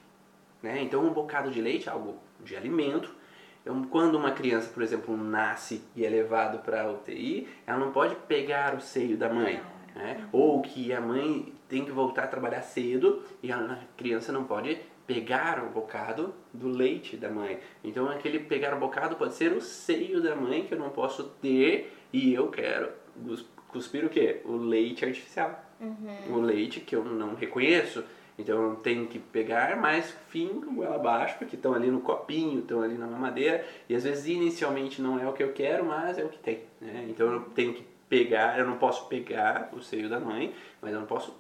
[0.63, 0.81] Né?
[0.81, 3.13] Então, um bocado de leite é algo de alimento.
[3.61, 7.91] Então, quando uma criança, por exemplo, nasce e é levado para a UTI, ela não
[7.91, 9.61] pode pegar o seio da mãe.
[9.95, 10.17] Né?
[10.33, 10.39] Uhum.
[10.39, 14.81] Ou que a mãe tem que voltar a trabalhar cedo e a criança não pode
[15.05, 17.59] pegar o bocado do leite da mãe.
[17.83, 21.93] Então aquele pegar bocado pode ser o seio da mãe que eu não posso ter
[22.11, 22.89] e eu quero
[23.67, 24.41] cuspir o quê?
[24.45, 25.63] O leite artificial.
[25.79, 26.37] Uhum.
[26.37, 28.03] O leite que eu não reconheço.
[28.37, 32.59] Então eu tenho que pegar mais fim com ela abaixo, porque estão ali no copinho,
[32.59, 36.17] estão ali na mamadeira, e às vezes inicialmente não é o que eu quero, mas
[36.17, 36.61] é o que tem.
[36.79, 37.05] Né?
[37.09, 40.99] Então eu tenho que pegar, eu não posso pegar o seio da mãe, mas eu
[40.99, 41.35] não posso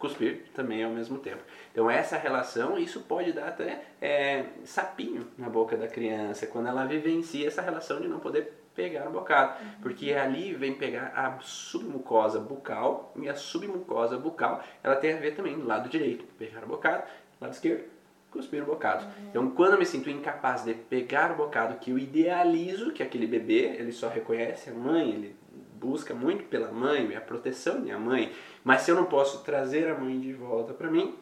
[0.00, 1.42] cuspir também ao mesmo tempo.
[1.70, 6.86] Então essa relação, isso pode dar até é, sapinho na boca da criança, quando ela
[6.86, 9.70] vivencia essa relação de não poder pegar o bocado, uhum.
[9.82, 15.36] porque ali vem pegar a submucosa bucal, e a submucosa bucal, ela tem a ver
[15.36, 17.04] também do lado direito, pegar o bocado,
[17.40, 17.84] lado esquerdo,
[18.30, 19.04] cuspir o bocado.
[19.04, 19.28] Uhum.
[19.28, 23.26] Então, quando eu me sinto incapaz de pegar o bocado que eu idealizo, que aquele
[23.26, 25.36] bebê, ele só reconhece a mãe, ele
[25.74, 28.32] busca muito pela mãe, a proteção da mãe,
[28.64, 31.14] mas se eu não posso trazer a mãe de volta para mim,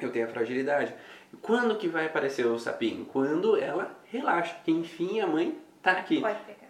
[0.00, 0.94] eu tenho a fragilidade.
[1.42, 3.04] Quando que vai aparecer o sapinho?
[3.06, 6.18] Quando ela relaxa, que enfim a mãe tá aqui.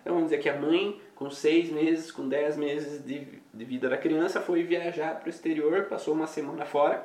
[0.01, 3.89] Então vamos dizer que a mãe, com seis meses, com dez meses de, de vida
[3.89, 7.05] da criança, foi viajar para o exterior, passou uma semana fora,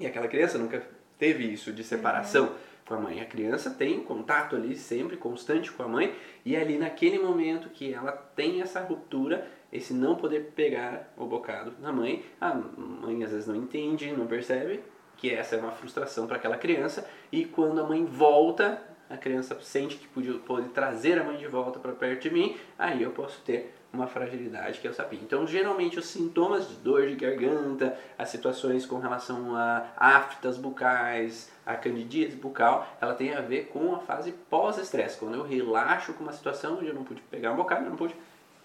[0.00, 0.82] e aquela criança nunca
[1.18, 2.46] teve isso de separação.
[2.46, 2.54] Uhum.
[2.88, 3.20] com a mãe.
[3.20, 7.68] A criança tem contato ali sempre constante com a mãe e é ali naquele momento
[7.68, 13.22] que ela tem essa ruptura, esse não poder pegar o bocado da mãe, a mãe
[13.22, 14.80] às vezes não entende, não percebe
[15.16, 19.58] que essa é uma frustração para aquela criança e quando a mãe volta, a criança
[19.60, 23.10] sente que pode, pode trazer a mãe de volta para perto de mim, aí eu
[23.10, 25.22] posso ter uma fragilidade que é o sapinho.
[25.22, 31.50] Então, geralmente, os sintomas de dor de garganta, as situações com relação a aftas bucais,
[31.64, 36.22] a candidíase bucal, ela tem a ver com a fase pós-estresse, quando eu relaxo com
[36.22, 38.14] uma situação onde eu não pude pegar um bocado, eu não pude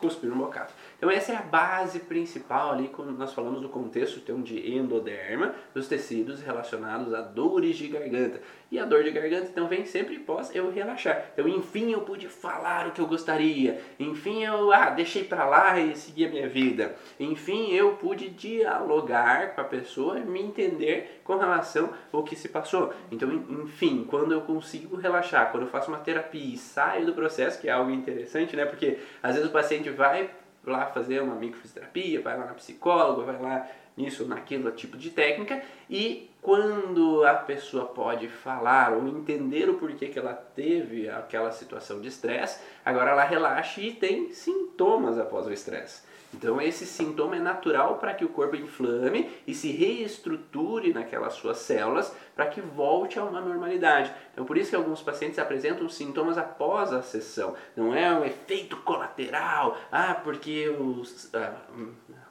[0.03, 0.73] cuspir um bocado.
[0.97, 5.55] Então essa é a base principal ali quando nós falamos do contexto então, de endoderma,
[5.73, 8.41] dos tecidos relacionados a dores de garganta.
[8.69, 11.27] E a dor de garganta então vem sempre pós eu relaxar.
[11.33, 13.79] Então enfim eu pude falar o que eu gostaria.
[13.97, 16.95] Enfim eu ah, deixei para lá e segui a minha vida.
[17.17, 22.93] Enfim eu pude dialogar com a pessoa me entender com relação ao que se passou.
[23.11, 27.59] Então enfim, quando eu consigo relaxar, quando eu faço uma terapia e saio do processo,
[27.59, 28.65] que é algo interessante, né?
[28.65, 30.29] Porque às vezes o paciente vai
[30.65, 35.61] lá fazer uma microfisioterapia, vai lá na psicóloga, vai lá nisso, naquilo tipo de técnica
[35.89, 42.01] e quando a pessoa pode falar ou entender o porquê que ela teve aquela situação
[42.01, 46.01] de estresse, agora ela relaxa e tem sintomas após o estresse.
[46.33, 51.57] Então esse sintoma é natural para que o corpo inflame e se reestruture naquelas suas
[51.57, 54.11] células para que volte a uma normalidade.
[54.31, 57.55] Então por isso que alguns pacientes apresentam sintomas após a sessão.
[57.75, 61.55] Não é um efeito colateral, ah, porque eu, ah,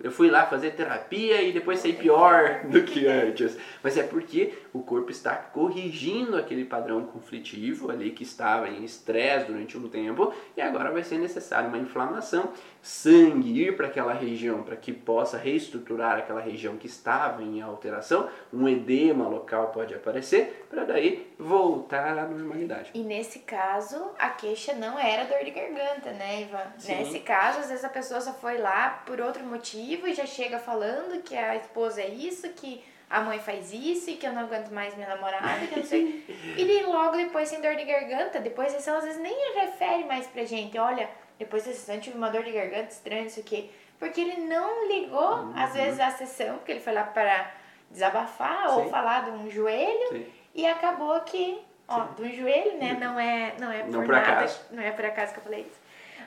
[0.03, 3.57] eu fui lá fazer terapia e depois saí pior do que antes.
[3.83, 9.47] Mas é porque o corpo está corrigindo aquele padrão conflitivo ali que estava em estresse
[9.47, 14.62] durante um tempo e agora vai ser necessário uma inflamação, sangue ir para aquela região
[14.62, 20.67] para que possa reestruturar aquela região que estava em alteração, um edema local pode aparecer
[20.69, 22.91] para daí voltar à normalidade.
[22.95, 26.73] E nesse caso, a queixa não era dor de garganta, né, Ivan?
[26.79, 26.97] Sim.
[26.97, 30.59] Nesse caso, às vezes a pessoa só foi lá por outro motivo e já chega
[30.59, 34.42] falando que a esposa é isso, que a mãe faz isso e que eu não
[34.42, 36.24] aguento mais minha namorada, que não sei.
[36.57, 40.26] e daí logo depois sem dor de garganta, depois ela às vezes nem refere mais
[40.26, 43.70] pra gente, olha, depois da sessão tive uma dor de garganta estranha, isso aqui.
[43.98, 45.52] Porque ele não ligou, uhum.
[45.57, 47.52] às vezes, a sessão, porque ele foi lá para
[47.90, 48.74] desabafar Sim.
[48.76, 50.26] ou falar de um joelho Sim.
[50.55, 52.14] e acabou que, ó, Sim.
[52.16, 52.96] de um joelho, né?
[52.98, 54.61] Não é, não é por, não por nada, acaso.
[54.72, 55.82] não é por acaso que eu falei isso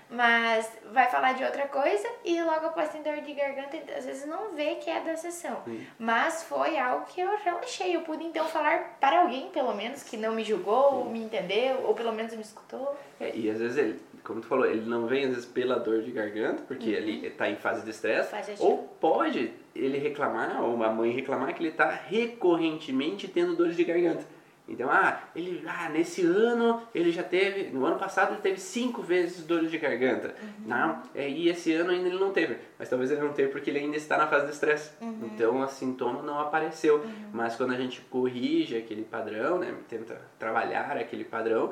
[0.09, 4.25] mas vai falar de outra coisa e logo após tem dor de garganta, às vezes
[4.25, 5.61] não vê que é da sessão.
[5.65, 5.85] Sim.
[5.97, 7.95] Mas foi algo que eu relaxei.
[7.95, 11.81] Eu pude então falar para alguém, pelo menos, que não me julgou, ou me entendeu,
[11.85, 12.95] ou pelo menos me escutou.
[13.19, 16.01] É, e às vezes ele, como tu falou, ele não vem às vezes pela dor
[16.01, 16.95] de garganta, porque uhum.
[16.95, 21.61] ele está em fase de estresse, ou pode ele reclamar, ou uma mãe reclamar que
[21.61, 24.34] ele está recorrentemente tendo dores de garganta.
[24.67, 29.01] Então, ah, ele, ah, nesse ano ele já teve, no ano passado ele teve cinco
[29.01, 30.35] vezes dores de garganta.
[30.41, 30.67] Uhum.
[30.67, 32.57] Não, é, e esse ano ainda ele não teve.
[32.77, 34.91] Mas talvez ele não teve porque ele ainda está na fase de estresse.
[34.99, 35.29] Uhum.
[35.33, 36.97] Então, o sintoma não apareceu.
[36.97, 37.29] Uhum.
[37.31, 41.71] Mas quando a gente corrige aquele padrão, né, tenta trabalhar aquele padrão,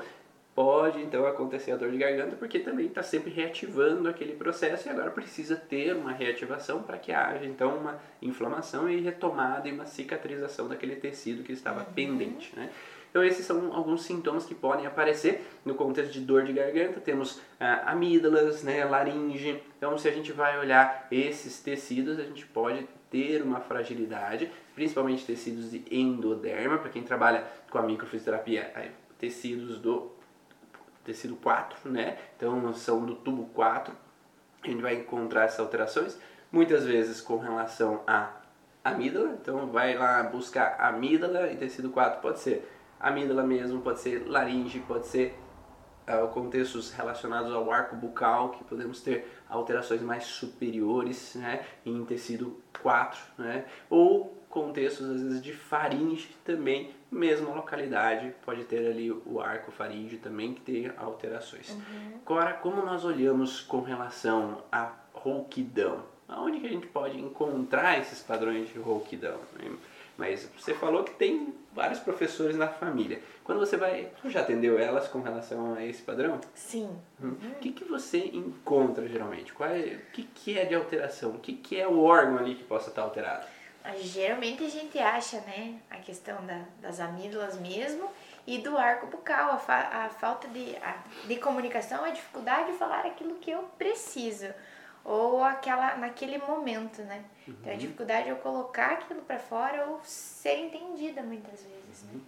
[0.55, 4.91] pode então acontecer a dor de garganta porque também está sempre reativando aquele processo e
[4.91, 9.85] agora precisa ter uma reativação para que haja então uma inflamação e retomada e uma
[9.85, 11.93] cicatrização daquele tecido que estava uhum.
[11.93, 12.69] pendente, né?
[13.09, 16.99] Então esses são alguns sintomas que podem aparecer no contexto de dor de garganta.
[16.99, 19.61] Temos ah, amígdalas, né, laringe.
[19.77, 25.23] Então se a gente vai olhar esses tecidos, a gente pode ter uma fragilidade, principalmente
[25.27, 30.11] tecidos de endoderma, para quem trabalha com a microfisioterapia, tecidos do
[31.03, 32.17] tecido 4, né?
[32.35, 33.93] Então são do tubo 4.
[34.63, 36.17] A gente vai encontrar essas alterações,
[36.51, 38.31] muitas vezes com relação à
[38.83, 39.37] amígdala.
[39.41, 44.79] Então vai lá buscar amígdala e tecido 4 pode ser amígdala mesmo, pode ser laringe,
[44.79, 45.37] pode ser
[46.07, 52.61] uh, contextos relacionados ao arco bucal, que podemos ter alterações mais superiores né, em tecido
[52.81, 59.41] 4, né, ou contextos às vezes de faringe também, mesma localidade, pode ter ali o
[59.41, 61.71] arco faringe também que tem alterações.
[61.71, 62.19] Uhum.
[62.23, 66.03] Agora, como nós olhamos com relação à rouquidão?
[66.27, 69.39] Aonde que a gente pode encontrar esses padrões de rouquidão?
[70.15, 73.19] Mas você falou que tem vários professores na família.
[73.43, 74.11] Quando você vai.
[74.21, 76.39] Você já atendeu elas com relação a esse padrão?
[76.53, 76.89] Sim.
[77.19, 77.29] Hum.
[77.29, 77.51] Uhum.
[77.53, 79.51] O que, que você encontra geralmente?
[79.51, 81.31] Qual é, o que, que é de alteração?
[81.31, 83.47] O que, que é o órgão ali que possa estar alterado?
[83.99, 88.09] Geralmente a gente acha, né, a questão da, das amígdalas mesmo
[88.47, 92.77] e do arco bucal, a, fa a falta de, a, de comunicação, a dificuldade de
[92.77, 94.53] falar aquilo que eu preciso
[95.03, 97.23] ou aquela naquele momento, né?
[97.47, 97.55] Uhum.
[97.59, 102.03] Então a dificuldade de eu colocar aquilo para fora ou ser entendida muitas vezes.
[102.03, 102.21] Né?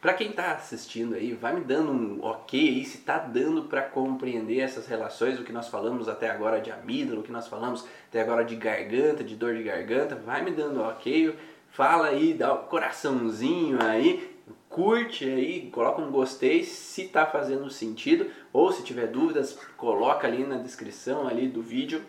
[0.00, 3.82] Para quem está assistindo aí, vai me dando um ok aí se está dando para
[3.82, 7.86] compreender essas relações, o que nós falamos até agora de amígdala, o que nós falamos
[8.08, 11.36] até agora de garganta, de dor de garganta, vai me dando ok,
[11.68, 18.30] fala aí, dá um coraçãozinho aí, curte aí, coloca um gostei se está fazendo sentido,
[18.54, 22.02] ou se tiver dúvidas, coloca ali na descrição ali do vídeo,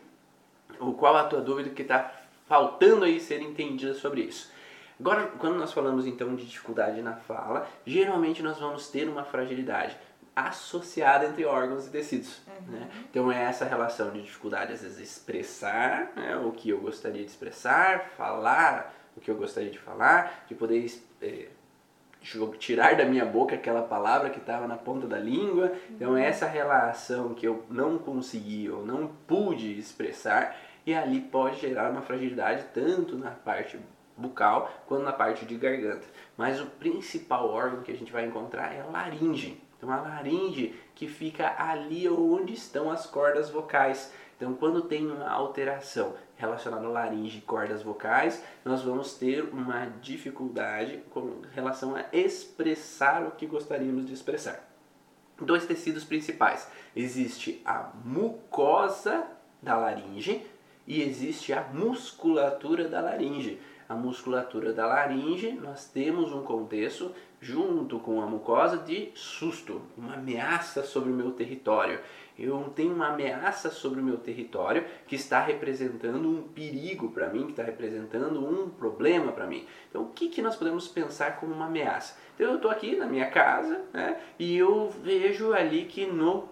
[0.79, 2.09] o qual a tua dúvida que está
[2.47, 4.49] faltando aí ser entendida sobre isso.
[5.01, 9.97] Agora, quando nós falamos então de dificuldade na fala, geralmente nós vamos ter uma fragilidade
[10.35, 12.39] associada entre órgãos e tecidos.
[12.47, 12.73] Uhum.
[12.73, 12.89] Né?
[13.09, 17.31] Então é essa relação de dificuldade, às vezes, expressar né, o que eu gostaria de
[17.31, 20.85] expressar, falar o que eu gostaria de falar, de poder
[21.19, 21.47] é,
[22.59, 25.73] tirar da minha boca aquela palavra que estava na ponta da língua.
[25.89, 31.59] Então é essa relação que eu não consegui ou não pude expressar e ali pode
[31.59, 33.79] gerar uma fragilidade tanto na parte
[34.21, 36.07] bucal quanto na parte de garganta.
[36.37, 39.61] Mas o principal órgão que a gente vai encontrar é a laringe.
[39.77, 44.13] Então a laringe que fica ali onde estão as cordas vocais.
[44.37, 49.85] Então quando tem uma alteração relacionada à laringe e cordas vocais, nós vamos ter uma
[50.01, 54.67] dificuldade com relação a expressar o que gostaríamos de expressar.
[55.39, 56.69] Dois tecidos principais.
[56.95, 59.25] Existe a mucosa
[59.61, 60.45] da laringe
[60.87, 63.59] e existe a musculatura da laringe
[63.91, 70.13] a musculatura da laringe, nós temos um contexto junto com a mucosa de susto, uma
[70.13, 71.99] ameaça sobre o meu território.
[72.39, 77.45] Eu tenho uma ameaça sobre o meu território que está representando um perigo para mim,
[77.45, 79.65] que está representando um problema para mim.
[79.89, 82.17] Então, o que, que nós podemos pensar como uma ameaça?
[82.35, 86.47] Então, eu estou aqui na minha casa né, e eu vejo ali que no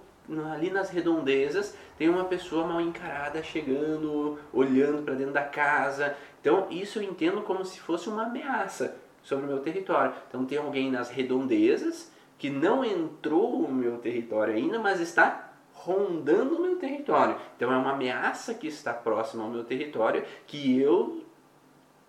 [0.51, 6.67] ali nas redondezas tem uma pessoa mal encarada chegando, olhando para dentro da casa, então,
[6.69, 10.13] isso eu entendo como se fosse uma ameaça sobre o meu território.
[10.27, 16.55] Então, tem alguém nas redondezas que não entrou no meu território ainda, mas está rondando
[16.55, 17.37] o meu território.
[17.55, 21.25] Então, é uma ameaça que está próxima ao meu território que eu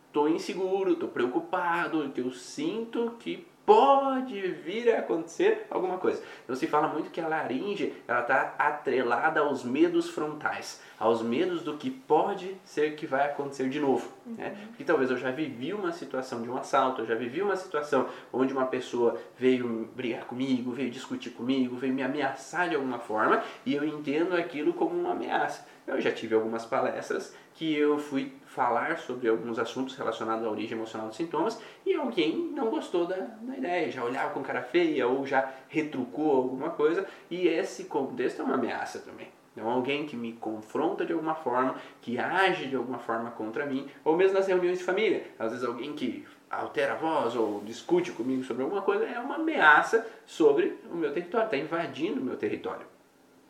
[0.07, 6.23] estou inseguro, estou preocupado, que eu sinto que pode vir a acontecer alguma coisa.
[6.45, 11.63] Então se fala muito que a laringe ela está atrelada aos medos frontais, aos medos
[11.63, 14.09] do que pode ser que vai acontecer de novo.
[14.27, 14.35] Uhum.
[14.35, 14.57] Né?
[14.69, 18.09] Porque talvez eu já vivi uma situação de um assalto, eu já vivi uma situação
[18.33, 23.43] onde uma pessoa veio brigar comigo, veio discutir comigo, veio me ameaçar de alguma forma
[23.65, 25.67] e eu entendo aquilo como uma ameaça.
[25.87, 30.77] Eu já tive algumas palestras que eu fui falar sobre alguns assuntos relacionados à origem
[30.77, 35.07] emocional dos sintomas e alguém não gostou da, da ideia, já olhava com cara feia
[35.07, 39.29] ou já retrucou alguma coisa e esse contexto é uma ameaça também.
[39.53, 43.89] Então, alguém que me confronta de alguma forma, que age de alguma forma contra mim,
[44.05, 45.27] ou mesmo nas reuniões de família.
[45.39, 49.37] Às vezes, alguém que altera a voz ou discute comigo sobre alguma coisa é uma
[49.37, 52.87] ameaça sobre o meu território, está invadindo o meu território.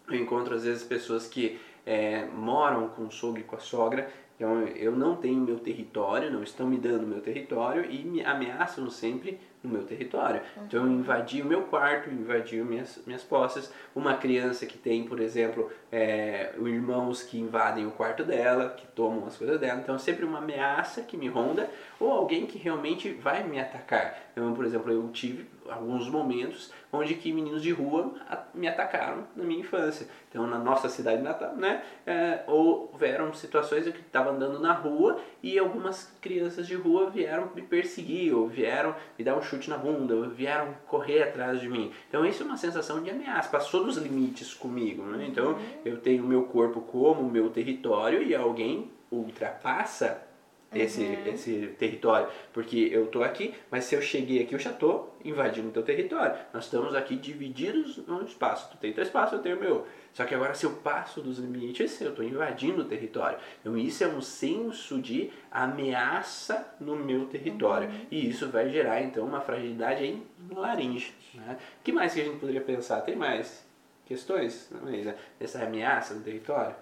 [0.09, 1.61] Eu encontro, às vezes, pessoas que
[1.91, 6.31] é, moram com o sogro e com a sogra, então eu não tenho meu território,
[6.31, 10.41] não estão me dando meu território e me ameaçam sempre no meu território.
[10.57, 10.65] Uhum.
[10.65, 13.71] Então eu invadi o meu quarto, invadi minhas, minhas posses.
[13.95, 19.27] Uma criança que tem, por exemplo, é, irmãos que invadem o quarto dela, que tomam
[19.27, 19.81] as coisas dela.
[19.81, 24.17] Então é sempre uma ameaça que me ronda ou alguém que realmente vai me atacar.
[24.33, 28.13] Então, por exemplo, eu tive alguns momentos onde que meninos de rua
[28.53, 30.07] me atacaram na minha infância.
[30.29, 35.21] Então, na nossa cidade natal, né, é, houveram situações em que estava andando na rua
[35.43, 39.79] e algumas crianças de rua vieram me perseguir ou vieram me dar um chute na
[39.79, 41.93] bunda, ou vieram correr atrás de mim.
[42.09, 45.03] Então, isso é uma sensação de ameaça, passou dos limites comigo.
[45.05, 45.27] Né?
[45.29, 50.30] Então, eu tenho meu corpo como meu território e alguém ultrapassa
[50.75, 51.27] esse, uhum.
[51.27, 52.29] esse território.
[52.53, 55.83] Porque eu estou aqui, mas se eu cheguei aqui, eu já estou invadindo o teu
[55.83, 56.37] território.
[56.53, 58.71] Nós estamos aqui divididos no espaço.
[58.71, 59.87] Tu tem teu espaço, eu tenho o meu.
[60.13, 63.39] Só que agora, se eu passo dos limites, eu estou invadindo o território.
[63.61, 67.89] Então, isso é um senso de ameaça no meu território.
[67.89, 68.07] Uhum.
[68.11, 71.15] E isso vai gerar, então, uma fragilidade em laringe.
[71.35, 71.57] Né?
[71.81, 73.01] O que mais que a gente poderia pensar?
[73.03, 73.65] Tem mais
[74.05, 76.75] questões né, dessa ameaça no território?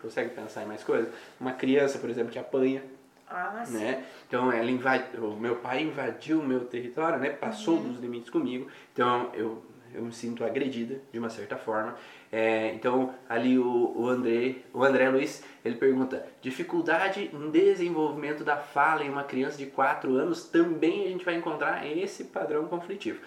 [0.00, 1.12] Consegue pensar em mais coisas?
[1.40, 2.82] Uma criança, por exemplo, que apanha.
[3.30, 4.04] Ah, né?
[4.26, 7.30] Então ela invadiu, o meu pai invadiu o meu território, né?
[7.30, 7.92] Passou uhum.
[7.92, 8.68] dos limites comigo.
[8.92, 9.62] Então eu
[9.94, 11.96] eu me sinto agredida de uma certa forma.
[12.30, 18.56] É, então ali o, o, André, o André Luiz, ele pergunta, dificuldade em desenvolvimento da
[18.56, 23.20] fala em uma criança de 4 anos, também a gente vai encontrar esse padrão conflitivo.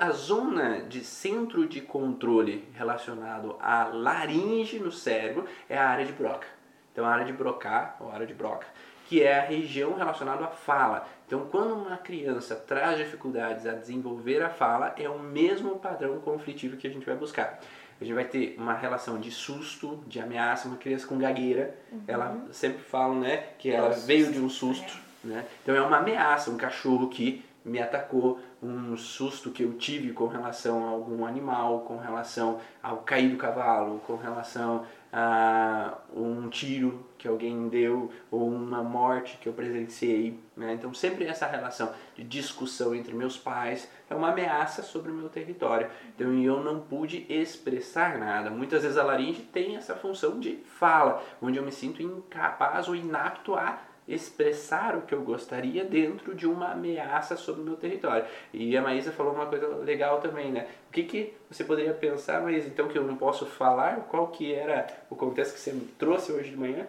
[0.00, 6.12] A zona de centro de controle relacionado à laringe no cérebro é a área de
[6.12, 6.46] Broca.
[6.92, 8.66] Então a área de Broca, ou área de Broca,
[9.12, 11.06] que é a região relacionada à fala.
[11.26, 16.78] Então, quando uma criança traz dificuldades a desenvolver a fala, é o mesmo padrão conflitivo
[16.78, 17.60] que a gente vai buscar.
[18.00, 22.00] A gente vai ter uma relação de susto, de ameaça, uma criança com gagueira, uhum.
[22.08, 25.28] ela sempre fala, né, que ela veio de um susto, é.
[25.28, 25.44] né?
[25.62, 30.26] Então é uma ameaça, um cachorro que me atacou, um susto que eu tive com
[30.26, 37.04] relação a algum animal, com relação ao cair do cavalo, com relação a um tiro
[37.18, 40.40] que alguém deu ou uma morte que eu presenciei.
[40.56, 40.72] Né?
[40.72, 45.28] Então, sempre essa relação de discussão entre meus pais é uma ameaça sobre o meu
[45.28, 45.90] território.
[46.14, 48.50] Então, eu não pude expressar nada.
[48.50, 52.96] Muitas vezes a laringe tem essa função de fala, onde eu me sinto incapaz ou
[52.96, 53.78] inapto a
[54.14, 58.24] expressar o que eu gostaria dentro de uma ameaça sobre o meu território.
[58.52, 60.68] E a Maísa falou uma coisa legal também, né?
[60.88, 64.06] O que, que você poderia pensar, mas então que eu não posso falar?
[64.10, 66.86] Qual que era o contexto que você trouxe hoje de manhã?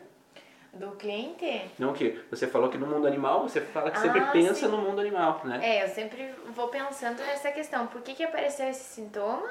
[0.74, 1.70] Do cliente?
[1.78, 4.68] Não, que você falou que no mundo animal, você fala que ah, sempre pensa sim.
[4.68, 5.60] no mundo animal, né?
[5.62, 7.86] É, eu sempre vou pensando nessa questão.
[7.86, 9.48] Por que, que apareceu esse sintoma?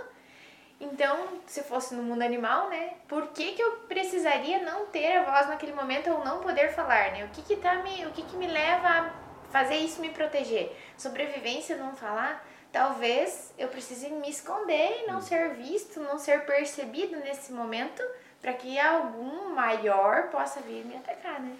[0.82, 2.94] Então, se fosse no mundo animal, né?
[3.06, 7.12] Por que, que eu precisaria não ter a voz naquele momento ou não poder falar,
[7.12, 7.24] né?
[7.24, 9.14] O que que, tá me, o que que me leva a
[9.52, 10.76] fazer isso me proteger?
[10.98, 12.44] Sobrevivência, não falar?
[12.72, 15.22] Talvez eu precise me esconder e não hum.
[15.22, 18.02] ser visto, não ser percebido nesse momento
[18.40, 21.54] para que algum maior possa vir me atacar, né?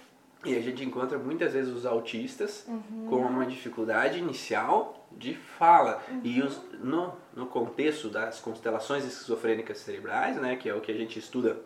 [0.45, 3.07] E a gente encontra muitas vezes os autistas uhum.
[3.09, 6.01] com uma dificuldade inicial de fala.
[6.09, 6.21] Uhum.
[6.23, 10.95] E os, no, no contexto das constelações esquizofrênicas cerebrais, né, que é o que a
[10.95, 11.57] gente estuda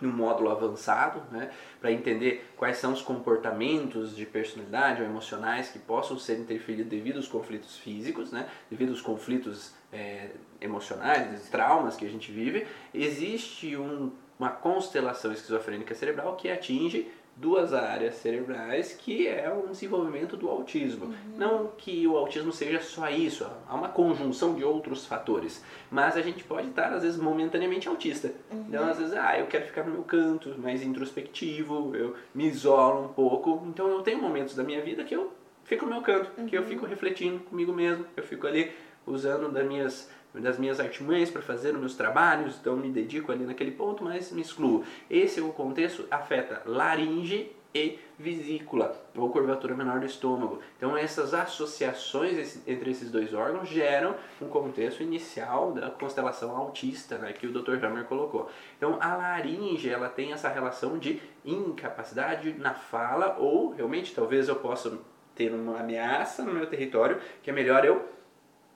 [0.00, 1.50] no módulo avançado, né,
[1.80, 7.16] para entender quais são os comportamentos de personalidade ou emocionais que possam ser interferidos devido
[7.16, 10.30] aos conflitos físicos, né, devido aos conflitos é,
[10.60, 17.10] emocionais, traumas que a gente vive, existe um, uma constelação esquizofrênica cerebral que atinge
[17.40, 21.06] duas áreas cerebrais que é o desenvolvimento do autismo.
[21.06, 21.14] Uhum.
[21.36, 26.22] Não que o autismo seja só isso, há uma conjunção de outros fatores, mas a
[26.22, 28.32] gente pode estar às vezes momentaneamente autista.
[28.50, 28.66] Uhum.
[28.68, 33.04] Então às vezes, ah, eu quero ficar no meu canto, mais introspectivo, eu me isolo
[33.04, 33.62] um pouco.
[33.66, 35.32] Então eu tenho momentos da minha vida que eu
[35.64, 36.46] fico no meu canto, uhum.
[36.46, 36.68] que eu uhum.
[36.68, 38.72] fico refletindo comigo mesmo, eu fico ali
[39.06, 40.10] usando das minhas
[40.40, 44.32] das minhas artimanhas para fazer os meus trabalhos, então me dedico ali naquele ponto, mas
[44.32, 44.84] me excluo.
[45.10, 50.60] Esse é o contexto afeta laringe e vesícula, ou curvatura menor do estômago.
[50.76, 57.32] Então essas associações entre esses dois órgãos geram um contexto inicial da constelação autista, né,
[57.32, 57.84] que o Dr.
[57.84, 58.50] Hammer colocou.
[58.76, 64.56] Então a laringe ela tem essa relação de incapacidade na fala ou realmente talvez eu
[64.56, 64.98] possa
[65.34, 68.08] ter uma ameaça no meu território que é melhor eu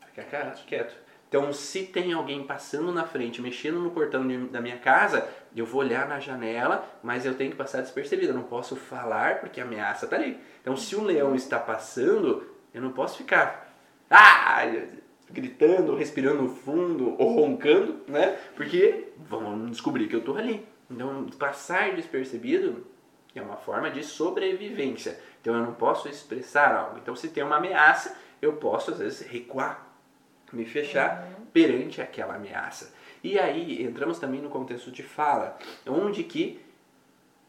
[0.06, 0.94] ficar quieto
[1.32, 5.26] então, se tem alguém passando na frente, mexendo no portão de, da minha casa,
[5.56, 8.32] eu vou olhar na janela, mas eu tenho que passar despercebido.
[8.32, 10.38] Eu não posso falar porque a ameaça está ali.
[10.60, 13.74] Então, se um leão está passando, eu não posso ficar
[14.10, 14.60] ah,
[15.30, 18.36] gritando, respirando fundo ou roncando, né?
[18.54, 20.68] Porque vão descobrir que eu estou ali.
[20.90, 22.86] Então, passar despercebido
[23.34, 25.18] é uma forma de sobrevivência.
[25.40, 26.98] Então, eu não posso expressar algo.
[26.98, 29.91] Então, se tem uma ameaça, eu posso às vezes recuar
[30.52, 31.46] me fechar uhum.
[31.52, 32.92] perante aquela ameaça.
[33.22, 36.60] E aí entramos também no contexto de fala, onde que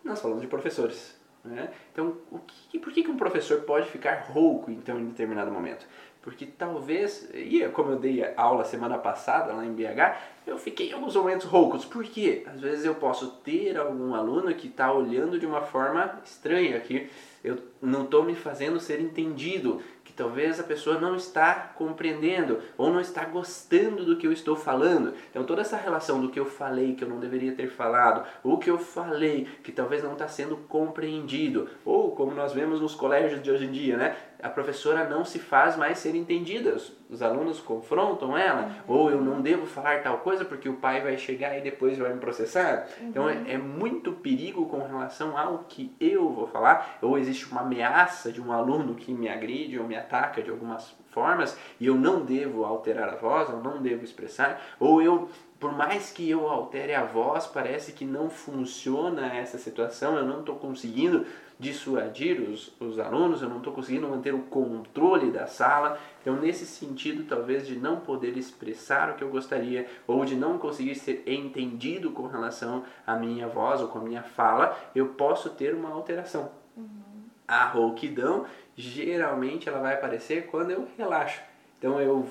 [0.04, 1.20] nós falamos de professores.
[1.44, 1.70] Né?
[1.92, 5.86] Então, o que, por que, que um professor pode ficar rouco então em determinado momento?
[6.22, 10.94] Porque talvez, e como eu dei aula semana passada lá em BH, eu fiquei em
[10.94, 11.84] alguns momentos roucos.
[11.84, 12.44] Por quê?
[12.46, 17.10] Às vezes eu posso ter algum aluno que está olhando de uma forma estranha, que
[17.44, 19.82] eu não estou me fazendo ser entendido,
[20.14, 24.56] que talvez a pessoa não está compreendendo ou não está gostando do que eu estou
[24.56, 25.16] falando.
[25.32, 28.60] Então toda essa relação do que eu falei que eu não deveria ter falado, ou
[28.60, 33.42] que eu falei que talvez não está sendo compreendido, ou como nós vemos nos colégios
[33.42, 34.16] de hoje em dia, né?
[34.44, 36.76] A professora não se faz mais ser entendida.
[36.76, 38.96] Os, os alunos confrontam ela, uhum.
[38.96, 42.14] ou eu não devo falar tal coisa porque o pai vai chegar e depois vai
[42.14, 42.88] me processar.
[43.02, 43.32] Então, uhum.
[43.32, 47.62] Então é, é muito perigo com relação ao que eu vou falar, ou existe uma
[47.62, 51.96] ameaça de um aluno que me agride ou me ataca de algumas formas e eu
[51.96, 55.30] não devo alterar a voz, eu não devo expressar, ou eu
[55.64, 60.42] por mais que eu altere a voz, parece que não funciona essa situação, eu não
[60.42, 61.26] estou conseguindo
[61.60, 66.00] dissuadir os, os alunos, eu não estou conseguindo manter o controle da sala.
[66.22, 70.58] Então, nesse sentido, talvez de não poder expressar o que eu gostaria ou de não
[70.58, 75.50] conseguir ser entendido com relação à minha voz ou com a minha fala, eu posso
[75.50, 76.52] ter uma alteração.
[76.76, 77.24] Uhum.
[77.48, 78.46] A rouquidão
[78.76, 81.42] geralmente ela vai aparecer quando eu relaxo.
[81.78, 82.28] Então eu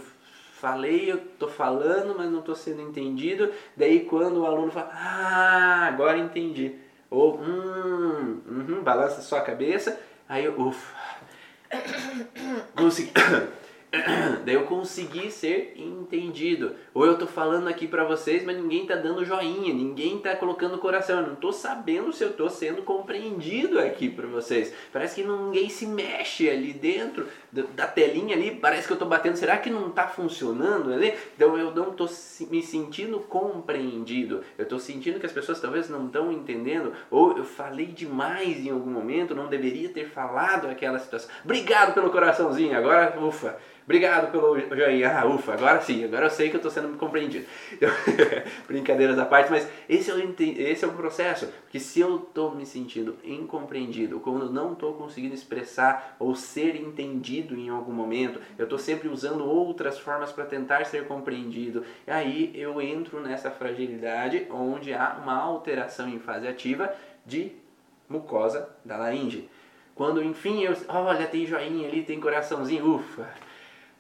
[0.55, 3.53] falei, eu tô falando, mas não estou sendo entendido.
[3.77, 6.77] Daí quando o aluno fala, ah, agora entendi.
[7.13, 9.99] Ou, hum, uhum, balança sua cabeça,
[10.33, 10.97] Aí eu, ufa,
[12.75, 13.13] consegui,
[14.47, 16.75] daí eu consegui ser entendido.
[16.95, 20.79] Ou eu tô falando aqui pra vocês, mas ninguém tá dando joinha, ninguém tá colocando
[20.79, 21.21] coração.
[21.21, 24.73] Eu não tô sabendo se eu tô sendo compreendido aqui pra vocês.
[24.91, 29.37] Parece que ninguém se mexe ali dentro da telinha ali, parece que eu tô batendo.
[29.37, 31.13] Será que não tá funcionando ali?
[31.37, 32.09] Então eu não tô
[32.51, 34.43] me sentindo compreendido.
[34.57, 38.71] Eu tô sentindo que as pessoas talvez não estão entendendo, ou eu falei demais em
[38.71, 41.31] algum momento, não deveria ter falado aquela situação.
[41.45, 43.59] Obrigado pelo coraçãozinho, agora ufa.
[43.85, 45.19] Obrigado pelo joinha.
[45.19, 47.47] Ah, ufa, agora sim, agora eu sei que eu estou sendo compreendido.
[48.67, 51.49] Brincadeiras à parte, mas esse é, o, esse é o processo.
[51.63, 57.42] Porque se eu estou me sentindo incompreendido, quando não estou conseguindo expressar ou ser entendido
[57.51, 62.53] em algum momento, eu estou sempre usando outras formas para tentar ser compreendido, e aí
[62.55, 66.93] eu entro nessa fragilidade onde há uma alteração em fase ativa
[67.25, 67.53] de
[68.09, 69.49] mucosa da laringe.
[69.95, 73.29] Quando enfim eu, olha, tem joinha ali, tem coraçãozinho, ufa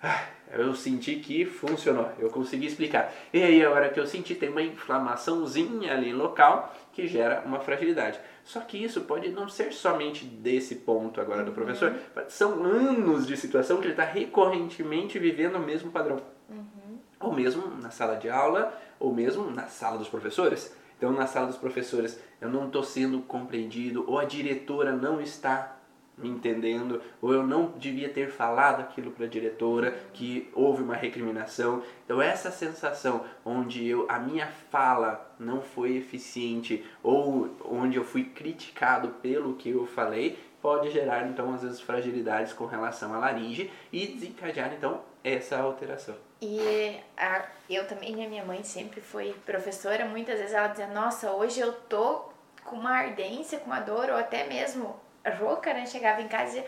[0.03, 3.12] ah, eu senti que funcionou, eu consegui explicar.
[3.32, 7.59] E aí, a hora que eu senti, tem uma inflamaçãozinha ali local que gera uma
[7.59, 8.20] fragilidade.
[8.45, 12.24] Só que isso pode não ser somente desse ponto agora do professor, uhum.
[12.28, 16.20] são anos de situação que ele está recorrentemente vivendo o mesmo padrão.
[16.49, 16.99] Uhum.
[17.20, 20.74] Ou mesmo na sala de aula, ou mesmo na sala dos professores.
[20.97, 25.76] Então, na sala dos professores, eu não estou sendo compreendido, ou a diretora não está
[26.16, 30.94] me entendendo, ou eu não devia ter falado aquilo para a diretora, que houve uma
[30.94, 31.82] recriminação.
[32.04, 38.24] Então essa sensação onde eu, a minha fala não foi eficiente ou onde eu fui
[38.24, 43.70] criticado pelo que eu falei, pode gerar então às vezes fragilidades com relação à laringe
[43.92, 46.14] e desencadear então essa alteração.
[46.40, 51.30] E a, eu também, a minha mãe sempre foi professora, muitas vezes ela dizia, nossa,
[51.30, 52.32] hoje eu tô
[52.64, 54.96] com uma ardência, com uma dor, ou até mesmo
[55.30, 55.86] rouca, né?
[55.86, 56.64] Chegava em casa e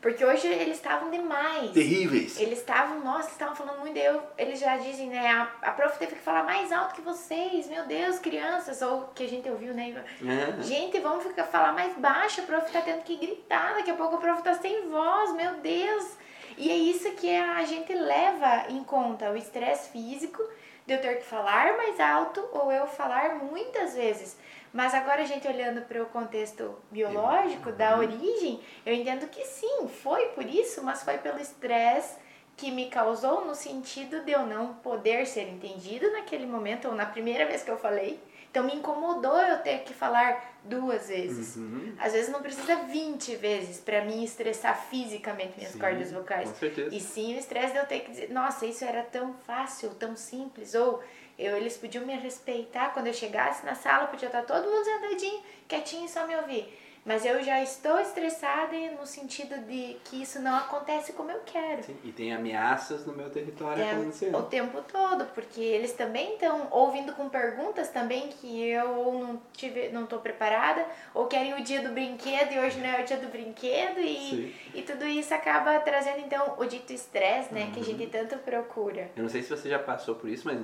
[0.00, 1.72] porque hoje eles estavam demais.
[1.72, 2.38] Terríveis.
[2.38, 3.96] Eles estavam, nossa, estavam falando muito.
[3.96, 5.28] Eu, eles já dizem, né?
[5.28, 7.66] A, a prof teve que falar mais alto que vocês.
[7.66, 8.80] Meu Deus, crianças.
[8.80, 10.04] Ou que a gente ouviu, né?
[10.20, 10.62] Uhum.
[10.62, 12.42] Gente, vamos ficar, falar mais baixo.
[12.42, 13.74] A prof tá tendo que gritar.
[13.74, 15.34] Daqui a pouco a prof tá sem voz.
[15.34, 16.16] Meu Deus.
[16.56, 19.32] E é isso que a gente leva em conta.
[19.32, 20.42] O estresse físico
[20.86, 24.38] de eu ter que falar mais alto ou eu falar muitas vezes.
[24.78, 27.98] Mas agora a gente olhando para o contexto biológico, da uhum.
[27.98, 32.16] origem, eu entendo que sim, foi por isso, mas foi pelo estresse
[32.56, 37.06] que me causou no sentido de eu não poder ser entendido naquele momento ou na
[37.06, 38.20] primeira vez que eu falei.
[38.52, 41.56] Então me incomodou eu ter que falar duas vezes.
[41.56, 41.94] Uhum.
[41.98, 46.50] Às vezes não precisa 20 vezes para mim estressar fisicamente minhas sim, cordas vocais.
[46.50, 46.94] Com certeza.
[46.94, 50.14] E sim o estresse de eu ter que dizer, nossa, isso era tão fácil, tão
[50.14, 51.02] simples, ou
[51.38, 55.42] eu, eles podiam me respeitar quando eu chegasse na sala, podia estar todo mundo sentadinho,
[55.68, 56.66] quietinho e só me ouvir.
[57.08, 61.82] Mas eu já estou estressada no sentido de que isso não acontece como eu quero.
[61.82, 64.36] Sim, e tem ameaças no meu território é, acontecendo.
[64.36, 69.88] O tempo todo, porque eles também estão ouvindo com perguntas também que eu não tive,
[69.88, 70.84] não estou preparada,
[71.14, 74.54] ou querem o dia do brinquedo e hoje não é o dia do brinquedo e,
[74.74, 77.72] e tudo isso acaba trazendo então o dito estresse, né, uhum.
[77.72, 78.10] que a gente uhum.
[78.10, 79.10] tanto procura.
[79.16, 80.58] Eu não sei se você já passou por isso, mas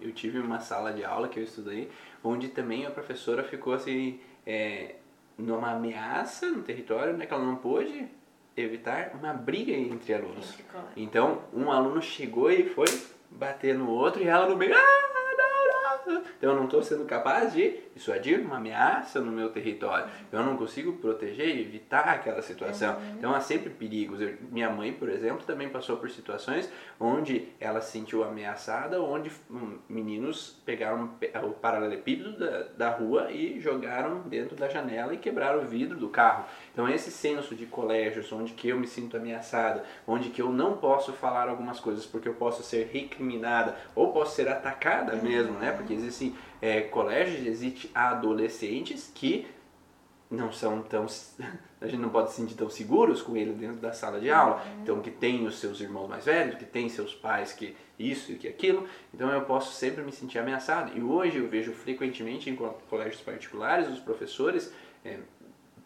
[0.00, 1.90] eu tive uma sala de aula que eu estudei,
[2.22, 4.94] onde também a professora ficou assim, é,
[5.36, 8.08] numa ameaça no território, né, que ela não pôde
[8.56, 10.56] evitar uma briga entre alunos.
[10.96, 12.86] Então, um aluno chegou e foi
[13.30, 15.04] bater no outro e ela no meio, ah,
[16.38, 20.06] então eu não estou sendo capaz de dissuadir uma ameaça no meu território.
[20.32, 22.96] Eu não consigo proteger e evitar aquela situação.
[22.96, 23.14] Uhum.
[23.18, 24.20] Então há sempre perigos.
[24.20, 29.30] Eu, minha mãe, por exemplo, também passou por situações onde ela se sentiu ameaçada, onde
[29.50, 31.10] hum, meninos pegaram
[31.44, 36.08] o paralelepípedo da, da rua e jogaram dentro da janela e quebraram o vidro do
[36.08, 36.44] carro.
[36.72, 40.76] Então esse senso de colégios onde que eu me sinto ameaçada, onde que eu não
[40.76, 45.72] posso falar algumas coisas porque eu posso ser recriminada ou posso ser atacada mesmo, né?
[45.72, 46.34] Porque existem
[46.64, 49.46] é, colégios, existem adolescentes que
[50.30, 51.04] não são tão
[51.78, 54.56] a gente não pode se sentir tão seguros com ele dentro da sala de aula.
[54.56, 54.82] Uhum.
[54.82, 58.36] então que tem os seus irmãos mais velhos que tem seus pais que isso e
[58.36, 58.88] que aquilo.
[59.12, 60.96] Então eu posso sempre me sentir ameaçado.
[60.96, 64.72] E hoje eu vejo frequentemente em colégios particulares os professores
[65.04, 65.18] é,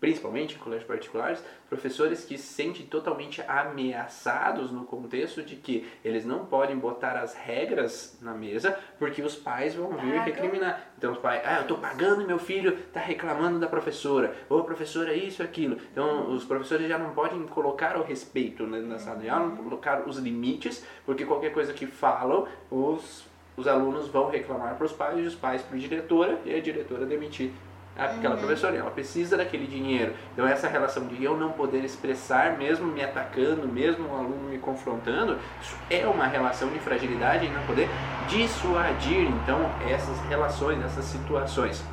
[0.00, 6.24] principalmente em colégios particulares, professores que se sentem totalmente ameaçados no contexto de que eles
[6.24, 10.90] não podem botar as regras na mesa porque os pais vão vir recriminar.
[10.96, 14.60] Então os pais, ah, eu estou pagando e meu filho está reclamando da professora, ou
[14.60, 15.76] a professora isso aquilo.
[15.92, 20.18] Então os professores já não podem colocar o respeito na sala de aula, colocar os
[20.18, 23.26] limites, porque qualquer coisa que falam, os,
[23.56, 26.60] os alunos vão reclamar para os pais, e os pais para a diretora, e a
[26.60, 27.52] diretora demitir
[27.98, 28.40] aquela Uhum.
[28.40, 30.14] professora, ela precisa daquele dinheiro.
[30.32, 34.58] Então essa relação de eu não poder expressar, mesmo me atacando, mesmo o aluno me
[34.58, 37.88] confrontando, isso é uma relação de fragilidade e não poder
[38.28, 41.84] dissuadir então essas relações, essas situações.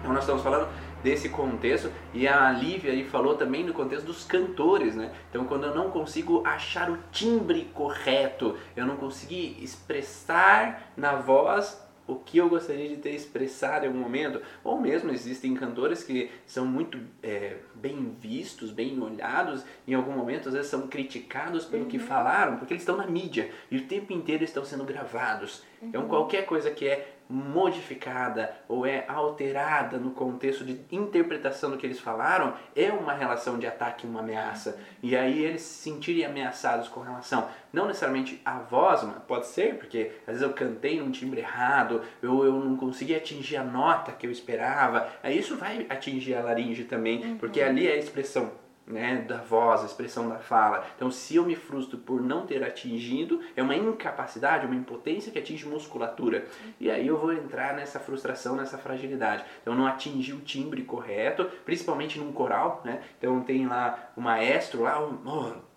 [0.00, 0.68] Então nós estamos falando
[1.02, 5.10] desse contexto e a Lívia aí falou também no contexto dos cantores, né?
[5.30, 11.80] Então quando eu não consigo achar o timbre correto, eu não consegui expressar na voz
[12.12, 16.30] o que eu gostaria de ter expressado em algum momento, ou mesmo existem cantores que
[16.46, 21.86] são muito é, bem vistos, bem olhados, em algum momento às vezes são criticados pelo
[21.86, 25.62] que falaram, porque eles estão na mídia e o tempo inteiro estão sendo gravados.
[25.82, 31.86] Então qualquer coisa que é modificada ou é alterada no contexto de interpretação do que
[31.86, 34.78] eles falaram é uma relação de ataque, uma ameaça.
[35.02, 39.76] E aí eles se sentirem ameaçados com relação, não necessariamente à voz, mas pode ser,
[39.76, 44.12] porque às vezes eu cantei num timbre errado, eu, eu não consegui atingir a nota
[44.12, 45.08] que eu esperava.
[45.22, 48.50] Aí isso vai atingir a laringe também, porque ali é a expressão
[48.90, 50.86] né, da voz, a expressão da fala.
[50.96, 55.38] Então, se eu me frustro por não ter atingido, é uma incapacidade, uma impotência que
[55.38, 56.46] atinge musculatura.
[56.78, 59.44] E aí eu vou entrar nessa frustração, nessa fragilidade.
[59.62, 63.02] Então, não atingir o timbre correto, principalmente num coral, né?
[63.18, 65.70] Então, tem lá o maestro lá, um, oh,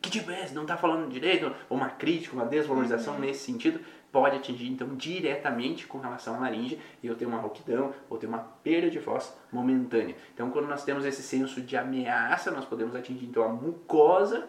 [0.00, 0.54] que tipo é esse?
[0.54, 1.52] Não está falando direito?
[1.68, 3.80] Ou uma crítica, uma desvalorização nesse sentido
[4.12, 8.32] pode atingir então diretamente com relação à laringe e eu tenho uma rouquidão ou tenho
[8.32, 10.16] uma perda de voz momentânea.
[10.34, 14.48] Então, quando nós temos esse senso de ameaça, nós podemos atingir então a mucosa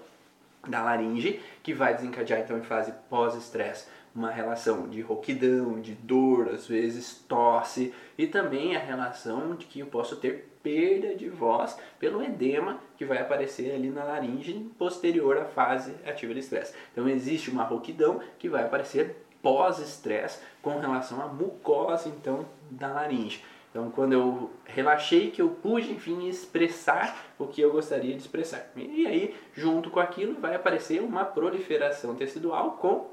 [0.68, 6.50] da laringe, que vai desencadear então em fase pós-estresse uma relação de rouquidão, de dor,
[6.50, 11.78] às vezes tosse e também a relação de que eu posso ter perda de voz
[11.98, 16.76] pelo edema que vai aparecer ali na laringe posterior à fase ativa de estresse.
[16.92, 23.44] Então existe uma rouquidão que vai aparecer pós-estresse com relação à mucosa então da laringe.
[23.72, 28.70] Então, quando eu relaxei, que eu pude, enfim, expressar o que eu gostaria de expressar.
[28.76, 33.10] E aí, junto com aquilo, vai aparecer uma proliferação tecidual com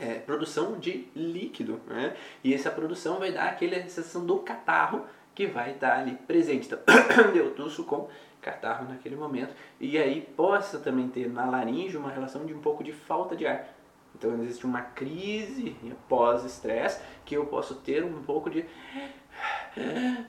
[0.00, 1.80] é, produção de líquido.
[1.86, 2.16] Né?
[2.42, 6.66] E essa produção vai dar aquela sensação do catarro que vai estar ali presente.
[6.66, 6.78] Então,
[7.36, 8.08] eu tuço com
[8.40, 9.54] catarro naquele momento.
[9.78, 13.46] E aí, possa também ter na laringe uma relação de um pouco de falta de
[13.46, 13.68] ar.
[14.14, 15.76] Então existe uma crise
[16.08, 18.64] pós-estresse que eu posso ter um pouco de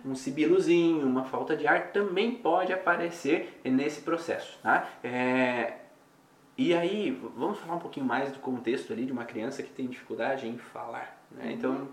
[0.03, 4.89] um sibilozinho, uma falta de ar também pode aparecer nesse processo, tá?
[5.03, 5.73] É,
[6.57, 9.87] e aí, vamos falar um pouquinho mais do contexto ali de uma criança que tem
[9.87, 11.51] dificuldade em falar, né?
[11.51, 11.89] Então,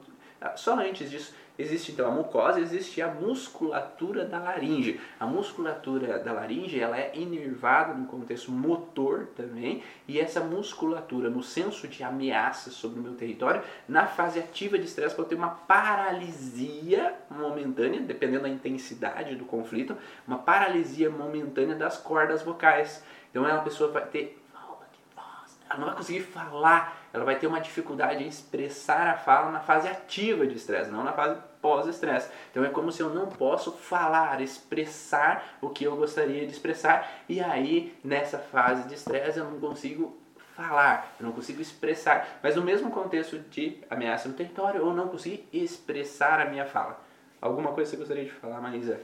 [0.57, 5.01] só antes disso, existe então a mucosa, existe a musculatura da laringe.
[5.19, 11.43] A musculatura da laringe, ela é inervada no contexto motor também, e essa musculatura no
[11.43, 15.51] senso de ameaça sobre o meu território, na fase ativa de estresse pode ter uma
[15.51, 23.05] paralisia momentânea, dependendo da intensidade do conflito, uma paralisia momentânea das cordas vocais.
[23.31, 24.43] Então, a pessoa vai ter
[25.73, 29.61] ela não vai conseguir falar, ela vai ter uma dificuldade em expressar a fala na
[29.61, 32.31] fase ativa de estresse, não na fase pós-estresse.
[32.51, 37.09] Então é como se eu não posso falar, expressar o que eu gostaria de expressar,
[37.29, 40.17] e aí nessa fase de estresse eu não consigo
[40.57, 45.09] falar, eu não consigo expressar, mas no mesmo contexto de ameaça no território, eu não
[45.09, 47.01] consigo expressar a minha fala.
[47.41, 49.01] Alguma coisa você gostaria de falar, Maísa?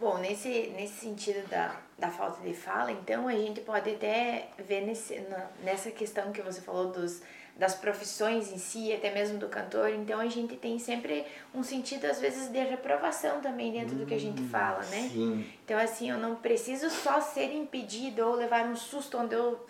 [0.00, 4.80] Bom, nesse, nesse sentido da, da falta de fala, então a gente pode até ver
[4.80, 7.20] nesse, na, nessa questão que você falou dos,
[7.54, 12.06] das profissões em si, até mesmo do cantor, então a gente tem sempre um sentido,
[12.06, 15.10] às vezes, de reprovação também dentro do que a gente fala, né?
[15.12, 15.46] Sim.
[15.62, 19.66] Então, assim, eu não preciso só ser impedido ou levar um susto onde eu.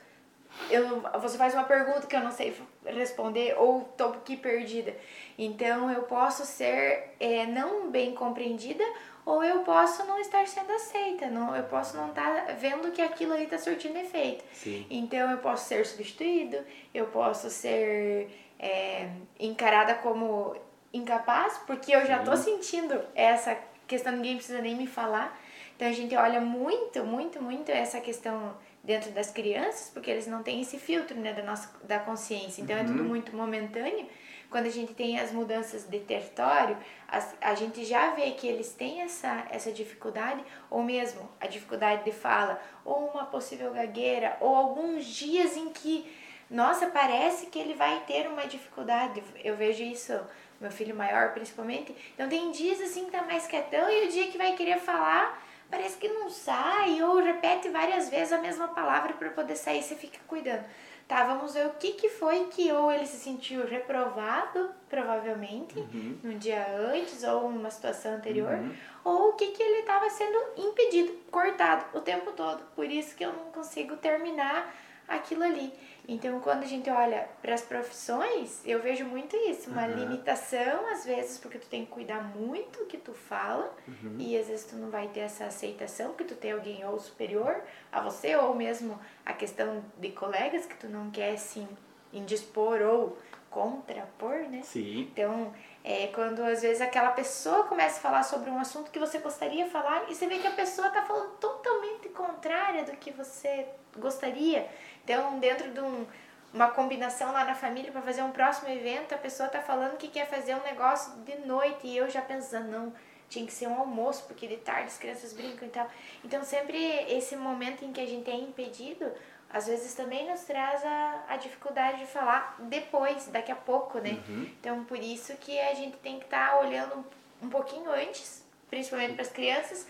[0.71, 2.57] eu você faz uma pergunta que eu não sei
[2.87, 4.95] responder ou estou aqui perdida.
[5.37, 8.85] Então, eu posso ser é, não bem compreendida
[9.25, 13.33] ou eu posso não estar sendo aceita, não, eu posso não estar vendo que aquilo
[13.33, 14.45] ali está surtindo efeito.
[14.53, 14.87] Sim.
[14.91, 16.59] Então eu posso ser substituído,
[16.95, 19.09] eu posso ser é,
[19.39, 20.57] encarada como
[20.93, 23.57] incapaz, porque eu já estou sentindo essa
[23.87, 25.39] questão, ninguém precisa nem me falar.
[25.77, 30.43] Então a gente olha muito, muito, muito essa questão dentro das crianças, porque eles não
[30.43, 32.63] têm esse filtro né, da, nossa, da consciência.
[32.63, 34.07] Então é tudo muito momentâneo
[34.51, 36.77] quando a gente tem as mudanças de território,
[37.09, 42.05] a, a gente já vê que eles têm essa, essa dificuldade, ou mesmo a dificuldade
[42.05, 46.11] de fala, ou uma possível gagueira, ou alguns dias em que,
[46.51, 49.23] nossa, parece que ele vai ter uma dificuldade.
[49.45, 50.19] Eu vejo isso,
[50.61, 51.95] meu filho maior principalmente.
[52.15, 55.41] Então tem dias assim que tá mais quietão e o dia que vai querer falar
[55.71, 59.95] parece que não sai, ou repete várias vezes a mesma palavra para poder sair, você
[59.95, 60.65] fica cuidando.
[61.11, 66.17] Tá, vamos ver o que, que foi que ou ele se sentiu reprovado, provavelmente, Uhum.
[66.23, 68.73] no dia antes ou numa situação anterior, Uhum.
[69.03, 72.63] ou o que, que ele estava sendo impedido, cortado o tempo todo.
[72.77, 74.73] Por isso que eu não consigo terminar
[75.09, 75.73] aquilo ali.
[76.13, 79.95] Então, quando a gente olha para as profissões, eu vejo muito isso, uma Uhum.
[79.95, 84.17] limitação às vezes, porque tu tem que cuidar muito o que tu fala Uhum.
[84.19, 87.63] e às vezes tu não vai ter essa aceitação, porque tu tem alguém ou superior
[87.93, 91.65] a você, ou mesmo a questão de colegas que tu não quer se
[92.13, 93.17] indispor ou
[93.49, 94.63] contrapor, né?
[94.65, 95.03] Sim.
[95.13, 95.53] Então,
[95.85, 99.65] é quando às vezes aquela pessoa começa a falar sobre um assunto que você gostaria
[99.65, 103.67] de falar e você vê que a pessoa está falando totalmente contrária do que você
[103.97, 104.69] gostaria.
[105.11, 106.07] Então, dentro de um,
[106.55, 110.07] uma combinação lá na família para fazer um próximo evento, a pessoa está falando que
[110.07, 112.93] quer fazer um negócio de noite e eu já pensando, não,
[113.29, 115.91] tinha que ser um almoço, porque de tarde as crianças brincam e tal.
[116.25, 119.05] Então, sempre esse momento em que a gente é impedido,
[119.53, 124.17] às vezes também nos traz a, a dificuldade de falar depois, daqui a pouco, né?
[124.29, 124.49] Uhum.
[124.61, 127.05] Então, por isso que a gente tem que estar olhando
[127.43, 129.89] um, um pouquinho antes, principalmente para as crianças,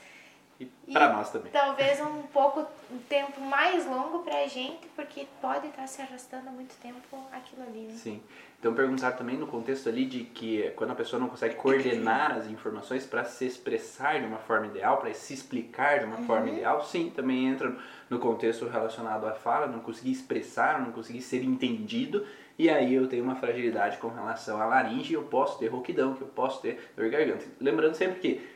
[0.60, 1.50] E E- para nós também.
[1.50, 6.50] talvez um pouco, um tempo mais longo para a gente, porque pode estar se arrastando
[6.50, 6.98] muito tempo
[7.32, 7.94] aquilo ali, né?
[7.94, 8.20] Sim.
[8.58, 12.46] Então perguntar também no contexto ali de que quando a pessoa não consegue coordenar as
[12.46, 16.84] informações para se expressar de uma forma ideal, para se explicar de uma forma ideal,
[16.84, 17.74] sim, também entra
[18.10, 22.26] no contexto relacionado à fala, não conseguir expressar, não conseguir ser entendido,
[22.58, 26.20] e aí eu tenho uma fragilidade com relação à laringe, eu posso ter rouquidão, que
[26.20, 27.46] eu posso ter dor garganta.
[27.58, 28.46] Lembrando sempre que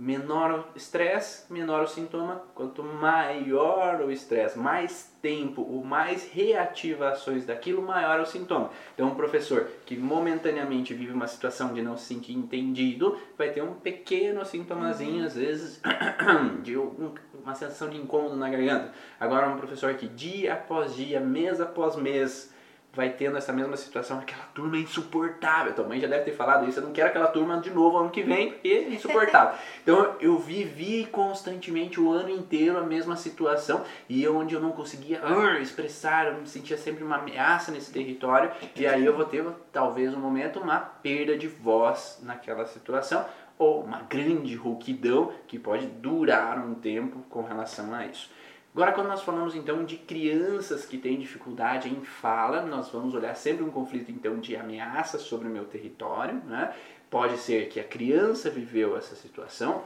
[0.00, 2.42] menor o estresse, menor o sintoma.
[2.54, 8.70] Quanto maior o estresse, mais tempo ou mais reativações daquilo, maior o sintoma.
[8.94, 13.62] Então, um professor que momentaneamente vive uma situação de não se sentir entendido, vai ter
[13.62, 15.80] um pequeno sintomazinho, às vezes,
[16.62, 18.92] de um- uma sensação de incômodo na garganta.
[19.18, 22.52] Agora, um professor que dia após dia, mês após mês,
[22.92, 25.72] vai tendo essa mesma situação, aquela turma é insuportável.
[25.72, 28.10] Tua mãe já deve ter falado isso, eu não quero aquela turma de novo ano
[28.10, 29.58] que vem, porque é insuportável.
[29.82, 34.72] então eu vivi constantemente o ano inteiro a mesma situação e eu, onde eu não
[34.72, 39.24] conseguia ah, expressar, eu me sentia sempre uma ameaça nesse território e aí eu vou
[39.24, 43.24] ter talvez um momento uma perda de voz naquela situação
[43.60, 48.30] ou uma grande rouquidão que pode durar um tempo com relação a isso.
[48.72, 53.34] Agora, quando nós falamos então de crianças que têm dificuldade em fala, nós vamos olhar
[53.34, 56.40] sempre um conflito então de ameaça sobre o meu território.
[56.46, 56.72] Né?
[57.10, 59.82] Pode ser que a criança viveu essa situação,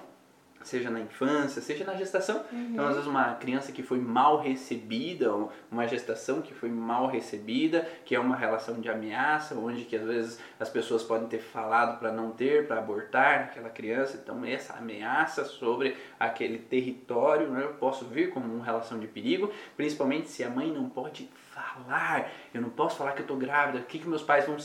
[0.64, 2.44] seja na infância, seja na gestação.
[2.52, 7.06] Então, às vezes, uma criança que foi mal recebida, ou uma gestação que foi mal
[7.06, 11.40] recebida, que é uma relação de ameaça, onde que às vezes as pessoas podem ter
[11.40, 14.18] falado para não ter, para abortar aquela criança.
[14.22, 19.52] Então, essa ameaça sobre aquele território, né, eu posso vir como uma relação de perigo,
[19.76, 22.30] principalmente se a mãe não pode falar.
[22.52, 23.78] Eu não posso falar que eu tô grávida.
[23.78, 24.56] O que, que meus pais vão,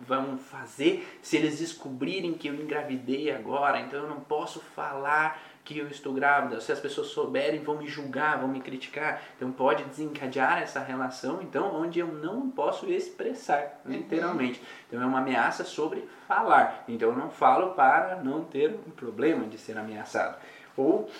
[0.00, 3.80] vão fazer se eles descobrirem que eu engravidei agora?
[3.80, 6.62] Então, eu não posso falar que eu estou grávida.
[6.62, 9.20] Se as pessoas souberem, vão me julgar, vão me criticar.
[9.36, 14.62] Então pode desencadear essa relação, então, onde eu não posso expressar, literalmente.
[14.86, 16.84] Então é uma ameaça sobre falar.
[16.88, 20.38] Então eu não falo para não ter um problema de ser ameaçado.
[20.74, 21.10] Ou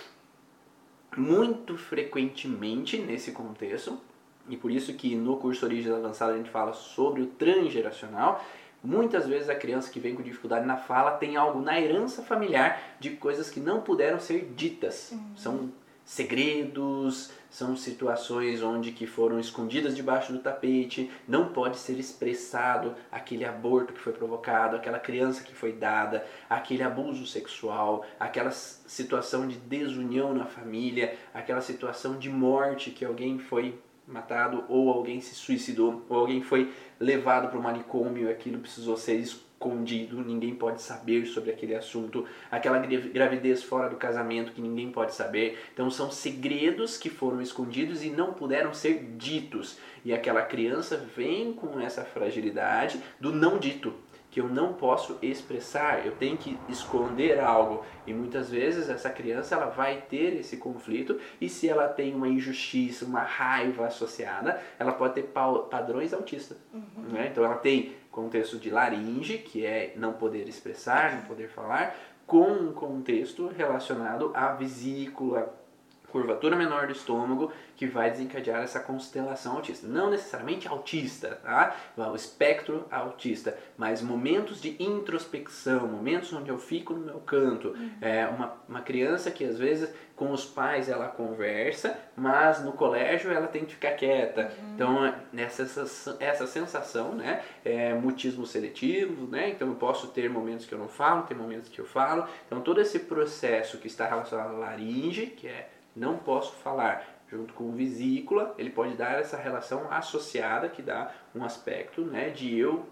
[1.15, 4.01] muito frequentemente nesse contexto,
[4.49, 8.43] e por isso que no curso Origens Avançada a gente fala sobre o transgeracional,
[8.83, 12.81] muitas vezes a criança que vem com dificuldade na fala tem algo na herança familiar
[13.01, 15.13] de coisas que não puderam ser ditas.
[15.37, 15.71] São
[16.09, 23.45] segredos, são situações onde que foram escondidas debaixo do tapete, não pode ser expressado aquele
[23.45, 29.57] aborto que foi provocado, aquela criança que foi dada, aquele abuso sexual, aquela situação de
[29.57, 36.05] desunião na família, aquela situação de morte que alguém foi matado ou alguém se suicidou
[36.09, 41.27] ou alguém foi levado para o manicômio e aquilo precisou ser escondido, ninguém pode saber
[41.27, 45.59] sobre aquele assunto, aquela gra- gravidez fora do casamento que ninguém pode saber.
[45.75, 49.79] Então são segredos que foram escondidos e não puderam ser ditos.
[50.05, 53.93] E aquela criança vem com essa fragilidade do não dito,
[54.39, 57.85] que eu não posso expressar, eu tenho que esconder algo.
[58.07, 62.29] E muitas vezes essa criança ela vai ter esse conflito e se ela tem uma
[62.29, 65.25] injustiça, uma raiva associada, ela pode ter
[65.69, 66.57] padrões autistas.
[67.13, 67.29] né?
[67.33, 72.49] Então ela tem contexto de laringe, que é não poder expressar, não poder falar, com
[72.49, 75.53] um contexto relacionado à vesícula,
[76.11, 79.87] curvatura menor do estômago que vai desencadear essa constelação autista.
[79.87, 81.77] Não necessariamente autista, tá?
[81.97, 87.69] O espectro autista, mas momentos de introspecção, momentos onde eu fico no meu canto.
[87.69, 87.91] Uhum.
[88.01, 93.31] É uma, uma criança que às vezes com os pais ela conversa, mas no colégio
[93.31, 94.53] ela tem que ficar quieta.
[94.59, 94.75] Uhum.
[94.75, 99.51] Então, nessa essa, essa sensação, né, é mutismo seletivo, né?
[99.51, 102.27] Então eu posso ter momentos que eu não falo, ter momentos que eu falo.
[102.47, 105.69] Então todo esse processo que está relacionado à laringe, que é
[105.99, 111.45] não posso falar, junto com vesícula, ele pode dar essa relação associada que dá um
[111.45, 112.87] aspecto né, de eu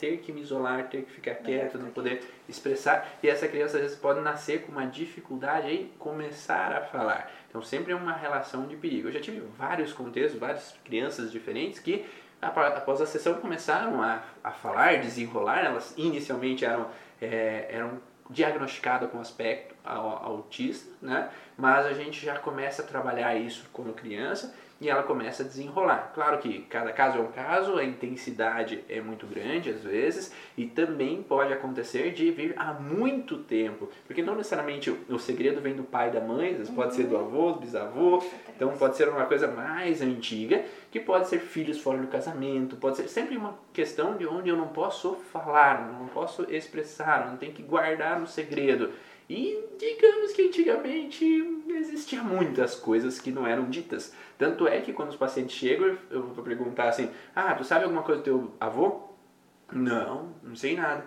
[0.00, 3.06] ter que me isolar, ter que ficar quieto, não poder expressar.
[3.22, 7.30] E essa criança às vezes pode nascer com uma dificuldade em começar a falar.
[7.48, 9.08] Então sempre é uma relação de perigo.
[9.08, 12.06] Eu já tive vários contextos, várias crianças diferentes que
[12.40, 15.64] após a sessão começaram a, a falar, desenrolar.
[15.64, 16.88] Elas inicialmente eram,
[17.20, 18.00] é, eram
[18.30, 21.30] diagnosticadas com aspecto autista, né?
[21.56, 26.12] mas a gente já começa a trabalhar isso quando criança e ela começa a desenrolar.
[26.14, 30.66] Claro que cada caso é um caso, a intensidade é muito grande às vezes e
[30.66, 35.82] também pode acontecer de vir há muito tempo, porque não necessariamente o segredo vem do
[35.82, 37.26] pai e da mãe, às vezes pode ser do uhum.
[37.26, 38.22] avô, do bisavô,
[38.54, 42.96] então pode ser uma coisa mais antiga, que pode ser filhos fora do casamento, pode
[42.96, 47.52] ser sempre uma questão de onde eu não posso falar, não posso expressar, não tenho
[47.52, 48.90] que guardar um segredo.
[49.30, 54.12] E digamos que antigamente existiam muitas coisas que não eram ditas.
[54.36, 58.02] Tanto é que quando os pacientes chegam, eu vou perguntar assim: Ah, tu sabe alguma
[58.02, 59.02] coisa do teu avô?
[59.70, 61.04] Não, não sei nada.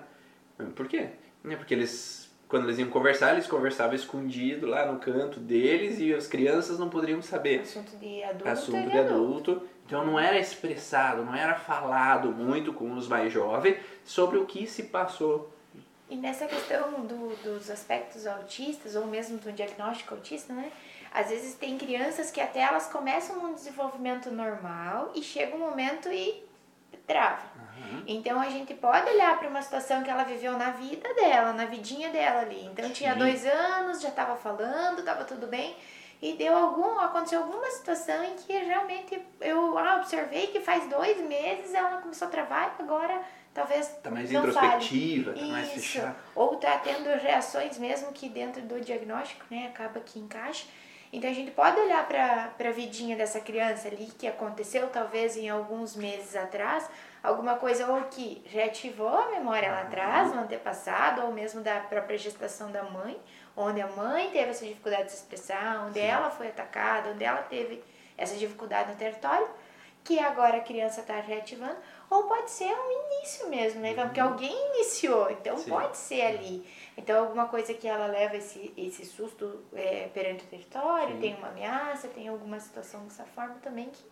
[0.74, 1.10] Por quê?
[1.44, 6.14] É porque eles, quando eles iam conversar, eles conversavam escondido lá no canto deles e
[6.14, 7.60] as crianças não poderiam saber.
[7.60, 8.48] Assunto de adulto.
[8.48, 9.52] Assunto de adulto.
[9.52, 9.70] adulto.
[9.86, 14.66] Então não era expressado, não era falado muito com os mais jovens sobre o que
[14.66, 15.53] se passou
[16.10, 20.72] e nessa questão do, dos aspectos autistas, ou mesmo do diagnóstico autista, né?
[21.12, 26.12] Às vezes tem crianças que até elas começam um desenvolvimento normal e chega um momento
[26.12, 26.43] e
[27.06, 27.43] trava.
[27.56, 28.04] Uhum.
[28.08, 31.66] Então a gente pode olhar para uma situação que ela viveu na vida dela, na
[31.66, 32.66] vidinha dela ali.
[32.66, 35.76] Então tinha dois anos, já estava falando, estava tudo bem.
[36.22, 41.20] E deu algum, aconteceu alguma situação em que realmente eu ah, observei que faz dois
[41.20, 43.22] meses ela começou a travar e agora
[43.54, 46.16] talvez tá mais introspectiva, tá mais fechada.
[46.36, 50.66] Ou tá tendo reações mesmo que dentro do diagnóstico, né, acaba que encaixa.
[51.12, 55.47] Então a gente pode olhar para a vidinha dessa criança ali que aconteceu talvez em
[55.47, 56.89] alguns meses atrás,
[57.22, 62.18] alguma coisa ou que reativou a memória lá atrás, no antepassado, ou mesmo da própria
[62.18, 63.16] gestação da mãe,
[63.56, 66.08] onde a mãe teve essa dificuldade de se expressar, onde Sim.
[66.08, 67.84] ela foi atacada, onde ela teve
[68.18, 69.47] essa dificuldade no território,
[70.04, 71.78] que agora a criança está reativando,
[72.10, 73.93] ou pode ser um início mesmo, né?
[73.93, 74.30] Porque uhum.
[74.30, 75.70] alguém iniciou, então Sim.
[75.70, 76.66] pode ser ali.
[76.95, 81.22] Então, alguma coisa que ela leva esse, esse susto é, perante o território, Sim.
[81.22, 84.04] tem uma ameaça, tem alguma situação dessa forma também que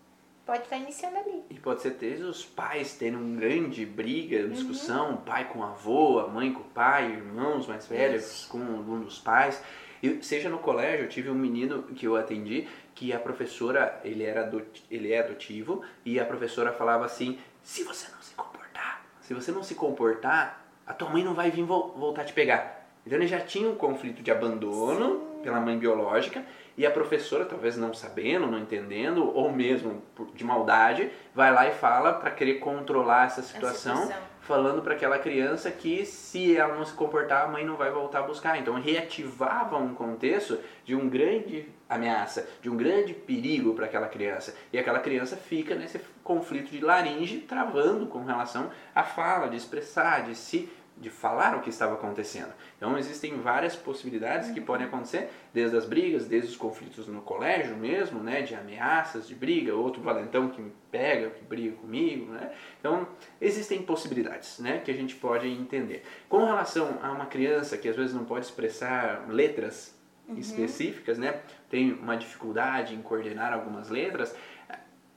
[0.46, 1.44] pode estar iniciando ali.
[1.50, 5.18] E pode ser desde os pais tendo uma grande briga, discussão, uhum.
[5.18, 8.50] pai com avô, a mãe com o pai, irmãos mais velhos Isso.
[8.50, 9.62] com um dos pais.
[10.02, 14.24] E, seja no colégio, eu tive um menino que eu atendi que a professora, ele,
[14.24, 14.52] era
[14.90, 19.52] ele é adotivo, e a professora falava assim, se você não se comportar, se você
[19.52, 22.88] não se comportar, a tua mãe não vai vir vo voltar te pegar.
[23.06, 25.42] Então ele já tinha um conflito de abandono Sim.
[25.44, 26.46] pela mãe biológica
[26.78, 30.02] e a professora, talvez não sabendo, não entendendo, ou mesmo
[30.34, 34.31] de maldade, vai lá e fala para querer controlar essa situação, situação.
[34.42, 38.20] Falando para aquela criança que se ela não se comportar, a mãe não vai voltar
[38.20, 38.60] a buscar.
[38.60, 44.56] Então reativava um contexto de um grande ameaça, de um grande perigo para aquela criança.
[44.74, 50.24] E aquela criança fica nesse conflito de laringe travando com relação à fala, de expressar,
[50.24, 50.70] de se
[51.02, 52.54] de falar o que estava acontecendo.
[52.78, 54.54] Então existem várias possibilidades uhum.
[54.54, 59.28] que podem acontecer, desde as brigas, desde os conflitos no colégio mesmo, né, de ameaças,
[59.28, 62.52] de briga, outro valentão que me pega, que briga comigo, né?
[62.80, 63.08] Então
[63.40, 66.04] existem possibilidades, né, que a gente pode entender.
[66.30, 70.38] Com relação a uma criança que às vezes não pode expressar letras uhum.
[70.38, 74.36] específicas, né, tem uma dificuldade em coordenar algumas letras,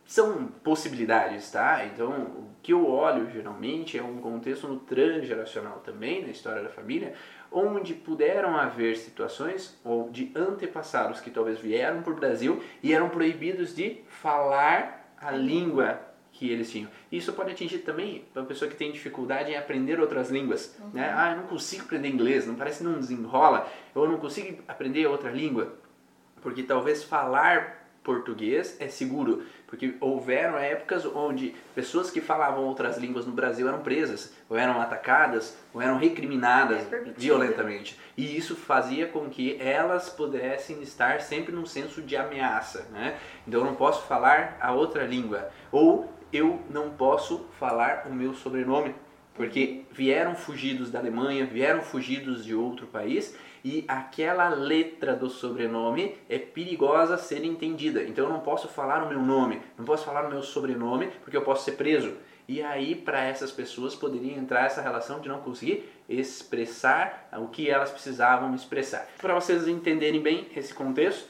[0.06, 1.84] são possibilidades, tá?
[1.86, 6.68] Então, o que eu olho geralmente é um contexto no transgeracional também, na história da
[6.68, 7.14] família,
[7.50, 13.08] onde puderam haver situações ou de antepassados que talvez vieram para o Brasil e eram
[13.08, 16.00] proibidos de falar a língua
[16.32, 16.90] que eles tinham.
[17.10, 20.76] Isso pode atingir também a pessoa que tem dificuldade em aprender outras línguas.
[20.80, 20.90] Uhum.
[20.92, 21.12] Né?
[21.16, 25.06] Ah, eu não consigo aprender inglês, não parece que não desenrola, eu não consigo aprender
[25.06, 25.74] outra língua,
[26.42, 33.26] porque talvez falar português é seguro, porque houveram épocas onde pessoas que falavam outras línguas
[33.26, 37.98] no Brasil eram presas, ou eram atacadas, ou eram recriminadas É violentamente.
[38.16, 42.86] E isso fazia com que elas pudessem estar sempre num senso de ameaça.
[42.92, 43.18] Né?
[43.48, 48.34] Então eu não posso falar a outra língua, ou eu não posso falar o meu
[48.34, 48.94] sobrenome,
[49.34, 53.34] porque vieram fugidos da Alemanha, vieram fugidos de outro país
[53.64, 58.02] e aquela letra do sobrenome é perigosa ser entendida.
[58.02, 61.36] Então eu não posso falar o meu nome, não posso falar o meu sobrenome, porque
[61.36, 62.12] eu posso ser preso.
[62.46, 67.70] E aí, para essas pessoas, poderia entrar essa relação de não conseguir expressar o que
[67.70, 69.08] elas precisavam expressar.
[69.16, 71.26] Para vocês entenderem bem esse contexto,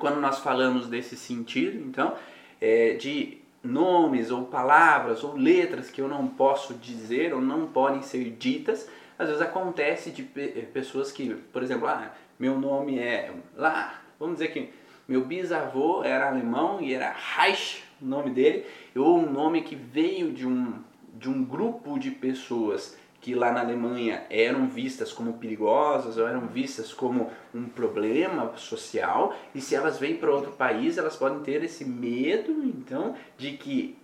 [0.00, 2.16] quando nós falamos desse sentido, então,
[2.60, 8.02] é, de nomes ou palavras ou letras que eu não posso dizer ou não podem
[8.02, 8.88] ser ditas,
[9.22, 14.36] às vezes acontece de eh, pessoas que, por exemplo, ah, meu nome é lá, vamos
[14.36, 14.70] dizer que
[15.08, 18.64] meu bisavô era alemão e era Reich, o nome dele,
[18.96, 20.82] ou um nome que veio de um,
[21.14, 26.48] de um grupo de pessoas que lá na Alemanha eram vistas como perigosas ou eram
[26.48, 31.62] vistas como um problema social, e se elas vêm para outro país, elas podem ter
[31.62, 33.96] esse medo, então, de que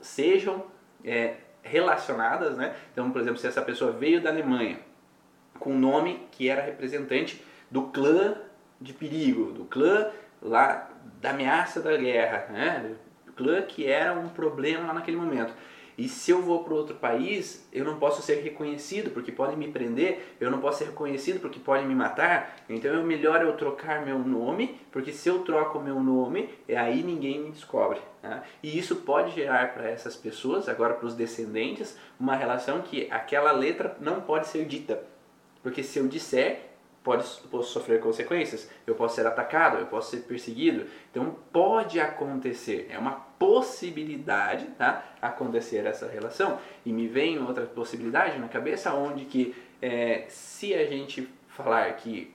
[0.00, 0.64] sejam
[1.04, 1.34] é,
[1.64, 2.76] relacionadas, né?
[2.92, 4.78] Então, por exemplo, se essa pessoa veio da Alemanha
[5.58, 8.36] com um nome que era representante do clã
[8.80, 10.10] de perigo, do clã
[10.40, 10.90] lá
[11.20, 12.94] da ameaça da guerra, né?
[13.34, 15.52] Clã que era um problema lá naquele momento.
[15.96, 19.68] E se eu vou para outro país, eu não posso ser reconhecido porque podem me
[19.68, 22.56] prender, eu não posso ser reconhecido porque podem me matar.
[22.68, 27.02] Então é melhor eu trocar meu nome, porque se eu troco meu nome, é aí
[27.02, 28.00] ninguém me descobre.
[28.22, 28.42] Né?
[28.62, 33.52] E isso pode gerar para essas pessoas, agora para os descendentes, uma relação que aquela
[33.52, 35.02] letra não pode ser dita.
[35.62, 36.73] Porque se eu disser,
[37.04, 40.86] pode, posso sofrer consequências, eu posso ser atacado, eu posso ser perseguido.
[41.10, 46.58] Então pode acontecer, é uma possibilidade tá, acontecer essa relação.
[46.84, 52.34] E me vem outra possibilidade na cabeça onde que é, se a gente falar que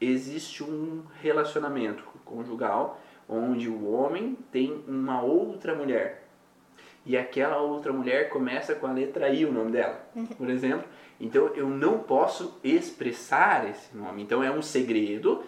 [0.00, 2.98] existe um relacionamento conjugal
[3.28, 6.26] onde o homem tem uma outra mulher
[7.04, 10.00] e aquela outra mulher começa com a letra I, o nome dela,
[10.36, 10.86] por exemplo,
[11.20, 14.22] então eu não posso expressar esse nome.
[14.22, 15.42] Então é um segredo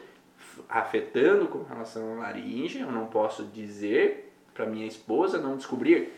[0.68, 6.12] afetando com relação à laringe, eu não posso dizer para minha esposa não descobrir.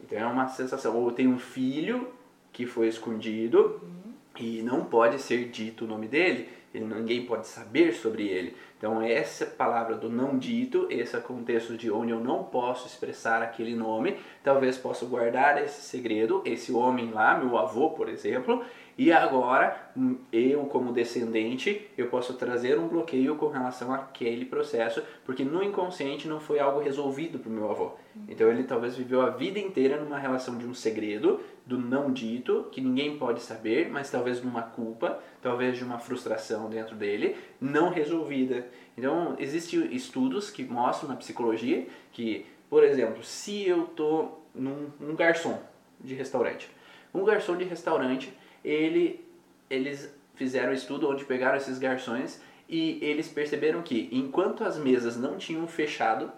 [0.00, 0.96] Então é uma sensação.
[0.96, 2.08] Ou tem um filho
[2.52, 4.12] que foi escondido uhum.
[4.38, 8.56] e não pode ser dito o nome dele, ele, ninguém pode saber sobre ele.
[8.78, 13.74] Então essa palavra do não dito, esse contexto de onde eu não posso expressar aquele
[13.74, 18.64] nome, talvez possa guardar esse segredo, esse homem lá, meu avô, por exemplo,
[19.02, 25.02] e agora, hum, eu como descendente, eu posso trazer um bloqueio com relação àquele processo,
[25.24, 27.92] porque no inconsciente não foi algo resolvido para o meu avô.
[28.28, 32.66] Então ele talvez viveu a vida inteira numa relação de um segredo, do não dito,
[32.70, 37.88] que ninguém pode saber, mas talvez numa culpa, talvez de uma frustração dentro dele, não
[37.88, 38.66] resolvida.
[38.98, 45.16] Então existem estudos que mostram na psicologia que, por exemplo, se eu estou num, num
[45.16, 45.58] garçom
[45.98, 46.68] de restaurante,
[47.14, 48.30] um garçom de restaurante
[48.64, 49.24] ele,
[49.68, 55.16] eles fizeram um estudo onde pegaram esses garçons e eles perceberam que enquanto as mesas
[55.16, 56.30] não tinham fechado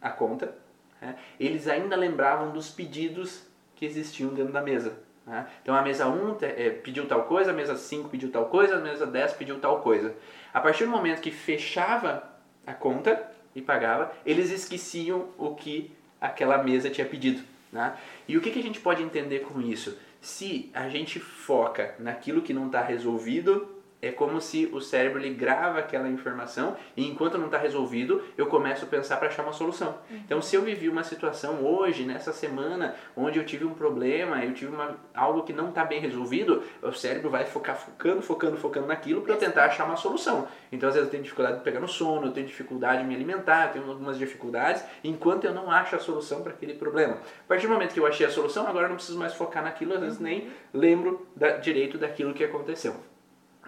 [0.00, 0.56] a conta,
[1.00, 3.42] né, eles ainda lembravam dos pedidos
[3.74, 4.98] que existiam dentro da mesa.
[5.26, 5.46] Né?
[5.62, 8.80] Então a mesa 1 é, pediu tal coisa, a mesa 5 pediu tal coisa, a
[8.80, 10.14] mesa 10 pediu tal coisa.
[10.52, 12.22] A partir do momento que fechava
[12.66, 17.42] a conta e pagava, eles esqueciam o que aquela mesa tinha pedido.
[17.72, 17.96] Né?
[18.26, 19.96] E o que, que a gente pode entender com isso?
[20.20, 25.34] Se a gente foca naquilo que não está resolvido, é como se o cérebro ele
[25.34, 29.52] grava aquela informação e enquanto não está resolvido, eu começo a pensar para achar uma
[29.52, 29.98] solução.
[30.10, 30.16] Uhum.
[30.24, 34.54] Então, se eu vivi uma situação hoje, nessa semana, onde eu tive um problema, eu
[34.54, 38.86] tive uma, algo que não está bem resolvido, o cérebro vai focar focando, focando, focando
[38.86, 40.48] naquilo para tentar achar uma solução.
[40.72, 43.14] Então, às vezes eu tenho dificuldade de pegar no sono, eu tenho dificuldade de me
[43.14, 47.14] alimentar, eu tenho algumas dificuldades, enquanto eu não acho a solução para aquele problema.
[47.14, 49.62] A partir do momento que eu achei a solução, agora eu não preciso mais focar
[49.62, 52.94] naquilo, às vezes nem lembro da, direito daquilo que aconteceu.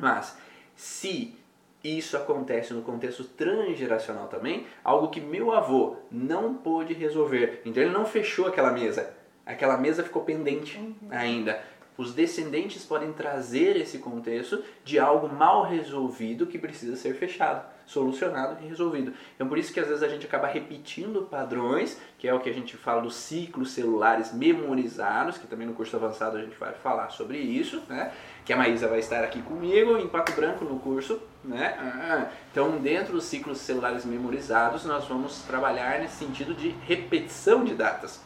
[0.02, 0.36] Mas
[0.74, 1.32] se
[1.82, 7.62] isso acontece no contexto transgeracional também, algo que meu avô não pôde resolver.
[7.64, 9.14] Então ele não fechou aquela mesa.
[9.46, 10.96] Aquela mesa ficou pendente uhum.
[11.10, 11.62] ainda.
[11.96, 18.64] Os descendentes podem trazer esse contexto de algo mal resolvido que precisa ser fechado, solucionado
[18.64, 19.12] e resolvido.
[19.34, 22.48] Então por isso que às vezes a gente acaba repetindo padrões, que é o que
[22.48, 26.72] a gente fala dos ciclos celulares memorizados, que também no curso avançado a gente vai
[26.72, 28.12] falar sobre isso, né?
[28.44, 31.76] Que a Maísa vai estar aqui comigo em Pato Branco no curso Né?
[31.78, 37.74] Ah, então, dentro dos ciclos celulares memorizados, nós vamos trabalhar nesse sentido de repetição de
[37.74, 38.20] datas.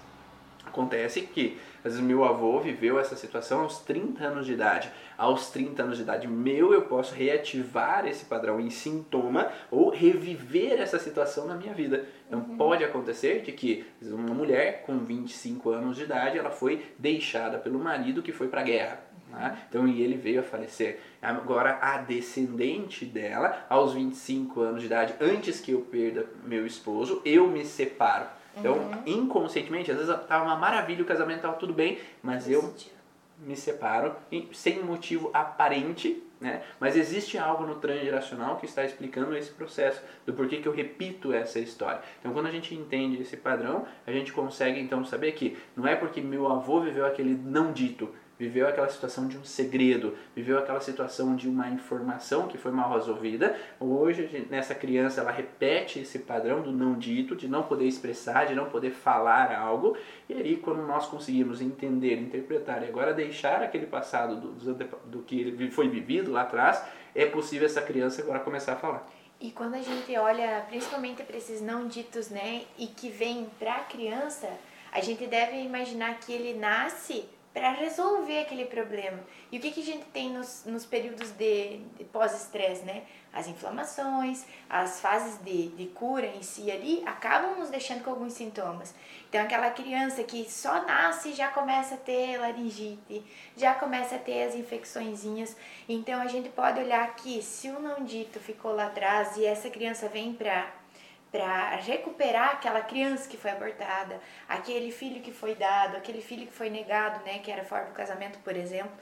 [0.67, 1.59] Acontece que,
[1.95, 4.91] meu avô viveu essa situação aos 30 anos de idade.
[5.17, 10.81] Aos 30 anos de idade meu, eu posso reativar esse padrão em sintoma ou reviver
[10.81, 12.05] essa situação na minha vida.
[12.27, 12.57] Então, uhum.
[12.57, 17.79] pode acontecer de que uma mulher com 25 anos de idade, ela foi deixada pelo
[17.79, 19.01] marido que foi para a guerra.
[19.31, 19.59] Né?
[19.69, 21.01] Então, e ele veio a falecer.
[21.23, 27.23] Agora, a descendente dela, aos 25 anos de idade, antes que eu perda meu esposo,
[27.25, 28.27] eu me separo
[28.57, 29.03] então, uhum.
[29.05, 32.75] inconscientemente, às vezes tava uma maravilha, o casamento tava tudo bem, mas eu
[33.39, 34.17] me separo
[34.53, 36.63] sem motivo aparente, né?
[36.81, 41.33] Mas existe algo no transgeracional que está explicando esse processo, do porquê que eu repito
[41.33, 42.01] essa história.
[42.19, 45.95] Então, quando a gente entende esse padrão, a gente consegue então saber que não é
[45.95, 50.81] porque meu avô viveu aquele não dito, viveu aquela situação de um segredo, viveu aquela
[50.81, 53.59] situação de uma informação que foi mal resolvida.
[53.81, 58.55] Hoje, nessa criança, ela repete esse padrão do não dito, de não poder expressar, de
[58.55, 59.97] não poder falar algo.
[60.29, 64.75] E aí, quando nós conseguimos entender, interpretar e agora deixar aquele passado do,
[65.07, 66.83] do que foi vivido lá atrás,
[67.15, 69.09] é possível essa criança agora começar a falar.
[69.41, 73.77] E quando a gente olha principalmente para esses não ditos, né, e que vem para
[73.77, 74.49] a criança,
[74.91, 77.25] a gente deve imaginar que ele nasce
[77.57, 79.19] para resolver aquele problema.
[79.51, 83.05] E o que, que a gente tem nos, nos períodos de, de pós-estresse, né?
[83.33, 88.35] As inflamações, as fases de, de cura em si ali acabam nos deixando com alguns
[88.35, 88.95] sintomas.
[89.27, 93.25] Então, aquela criança que só nasce já começa a ter laringite,
[93.57, 95.57] já começa a ter as infecçõezinhas.
[95.89, 99.71] Então, a gente pode olhar que se o não dito ficou lá atrás e essa
[99.71, 100.71] criança vem para
[101.31, 106.53] para recuperar aquela criança que foi abortada, aquele filho que foi dado, aquele filho que
[106.53, 108.93] foi negado, né, que era fora do casamento, por exemplo.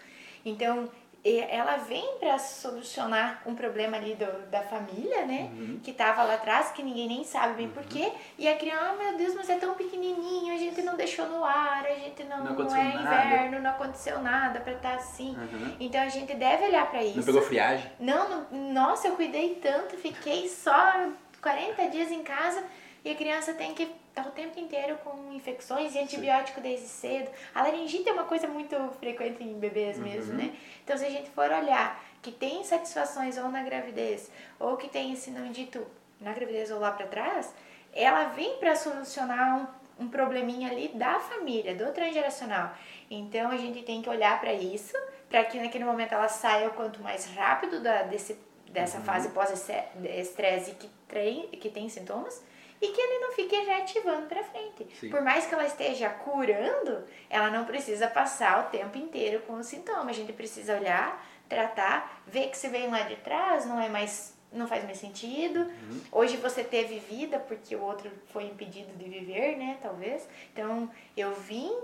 [0.44, 0.90] Então,
[1.24, 5.50] ela vem para solucionar um problema ali do, da família, né?
[5.54, 5.80] Uhum.
[5.82, 7.72] Que estava lá atrás, que ninguém nem sabe bem uhum.
[7.72, 8.12] porquê.
[8.36, 11.42] E a criança, oh, meu Deus, mas é tão pequenininho, a gente não deixou no
[11.42, 13.60] ar, a gente não, não, não é inverno, nada.
[13.60, 15.34] não aconteceu nada para estar tá assim.
[15.34, 15.76] Uhum.
[15.80, 17.16] Então a gente deve olhar para isso.
[17.16, 17.90] Não pegou friagem?
[17.98, 21.08] Não, não, nossa, eu cuidei tanto, fiquei só
[21.44, 22.64] 40 dias em casa
[23.04, 26.62] e a criança tem que estar o tempo inteiro com infecções e antibiótico Sim.
[26.62, 27.30] desde cedo.
[27.54, 30.04] A laringite é uma coisa muito frequente em bebês uhum.
[30.04, 30.56] mesmo, né?
[30.82, 35.12] Então, se a gente for olhar que tem insatisfações ou na gravidez, ou que tem
[35.12, 35.86] esse não dito
[36.18, 37.54] na gravidez ou lá para trás,
[37.92, 39.60] ela vem para solucionar
[39.98, 42.74] um, um probleminha ali da família, do transgeracional.
[43.10, 44.96] Então, a gente tem que olhar para isso,
[45.28, 48.34] para que naquele momento ela saia o quanto mais rápido da, desse
[48.74, 49.04] dessa uhum.
[49.04, 52.42] fase pós-estresse que tem, que tem sintomas
[52.82, 54.86] e que ele não fique reativando para frente.
[54.98, 55.08] Sim.
[55.08, 59.66] Por mais que ela esteja curando, ela não precisa passar o tempo inteiro com os
[59.66, 60.08] sintomas.
[60.08, 64.34] A gente precisa olhar, tratar, ver que se vem lá de trás não é mais
[64.52, 65.60] não faz mais sentido.
[65.60, 66.00] Uhum.
[66.12, 70.28] Hoje você teve vida porque o outro foi impedido de viver, né, talvez.
[70.52, 71.76] Então, eu vim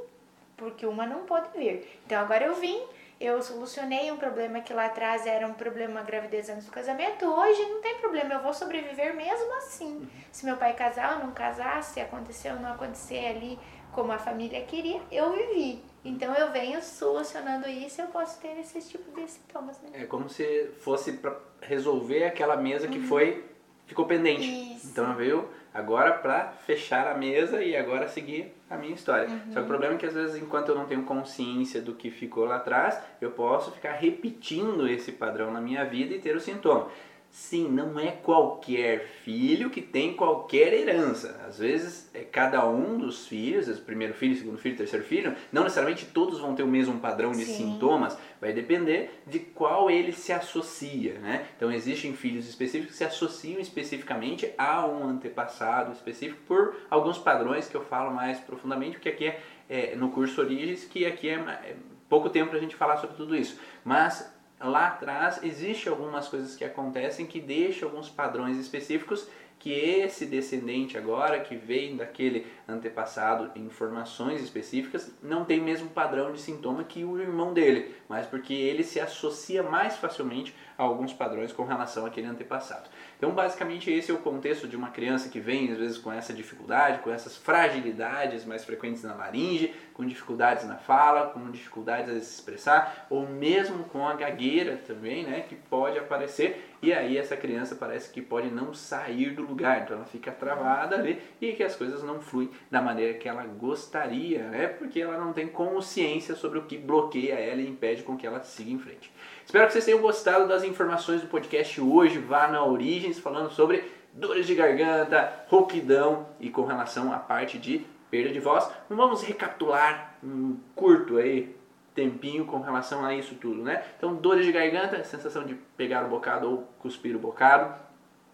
[0.56, 1.84] porque uma não pode vir.
[2.06, 2.80] Então, agora eu vim
[3.20, 7.60] eu solucionei um problema que lá atrás era um problema gravidez antes do casamento, hoje
[7.66, 9.98] não tem problema, eu vou sobreviver mesmo assim.
[9.98, 10.08] Uhum.
[10.32, 13.58] Se meu pai casar ou não casar, se acontecer ou não acontecer ali
[13.92, 15.84] como a família queria, eu vivi.
[16.02, 19.90] Então eu venho solucionando isso e eu posso ter esse tipo de sintomas, né?
[19.92, 23.06] É como se fosse para resolver aquela mesa que uhum.
[23.06, 23.44] foi
[23.86, 24.74] ficou pendente.
[24.74, 24.88] Isso.
[24.88, 29.28] Então veio agora para fechar a mesa e agora seguir a minha história.
[29.28, 29.52] Uhum.
[29.52, 32.08] Só que o problema é que às vezes, enquanto eu não tenho consciência do que
[32.08, 36.40] ficou lá atrás, eu posso ficar repetindo esse padrão na minha vida e ter o
[36.40, 36.88] sintoma.
[37.30, 41.40] Sim, não é qualquer filho que tem qualquer herança.
[41.46, 46.06] Às vezes, é cada um dos filhos, primeiro filho, segundo filho, terceiro filho, não necessariamente
[46.06, 47.54] todos vão ter o mesmo padrão de Sim.
[47.54, 51.46] sintomas, vai depender de qual ele se associa, né?
[51.56, 57.68] Então, existem filhos específicos que se associam especificamente a um antepassado específico por alguns padrões
[57.68, 61.34] que eu falo mais profundamente, porque aqui é, é no curso Origens, que aqui é,
[61.34, 61.76] é
[62.08, 63.56] pouco tempo para a gente falar sobre tudo isso.
[63.84, 69.26] Mas lá atrás existe algumas coisas que acontecem que deixam alguns padrões específicos
[69.60, 76.40] que esse descendente agora, que vem daquele antepassado, informações específicas, não tem mesmo padrão de
[76.40, 81.52] sintoma que o irmão dele, mas porque ele se associa mais facilmente a alguns padrões
[81.52, 82.88] com relação àquele antepassado.
[83.20, 86.32] Então, basicamente, esse é o contexto de uma criança que vem, às vezes, com essa
[86.32, 92.18] dificuldade, com essas fragilidades mais frequentes na laringe, com dificuldades na fala, com dificuldades a
[92.18, 97.36] se expressar, ou mesmo com a gagueira também, né, que pode aparecer e aí essa
[97.36, 101.62] criança parece que pode não sair do lugar, então ela fica travada ali e que
[101.62, 104.66] as coisas não fluem da maneira que ela gostaria, né?
[104.68, 108.40] Porque ela não tem consciência sobre o que bloqueia ela e impede com que ela
[108.42, 109.12] siga em frente.
[109.44, 113.84] Espero que vocês tenham gostado das informações do podcast hoje, vá na Origens falando sobre
[114.12, 118.68] dores de garganta, rouquidão e com relação à parte de perda de voz.
[118.88, 121.54] Vamos recapitular um curto aí
[121.94, 123.84] tempinho com relação a isso tudo, né?
[123.96, 127.74] Então, dores de garganta, sensação de pegar o bocado ou cuspir o bocado.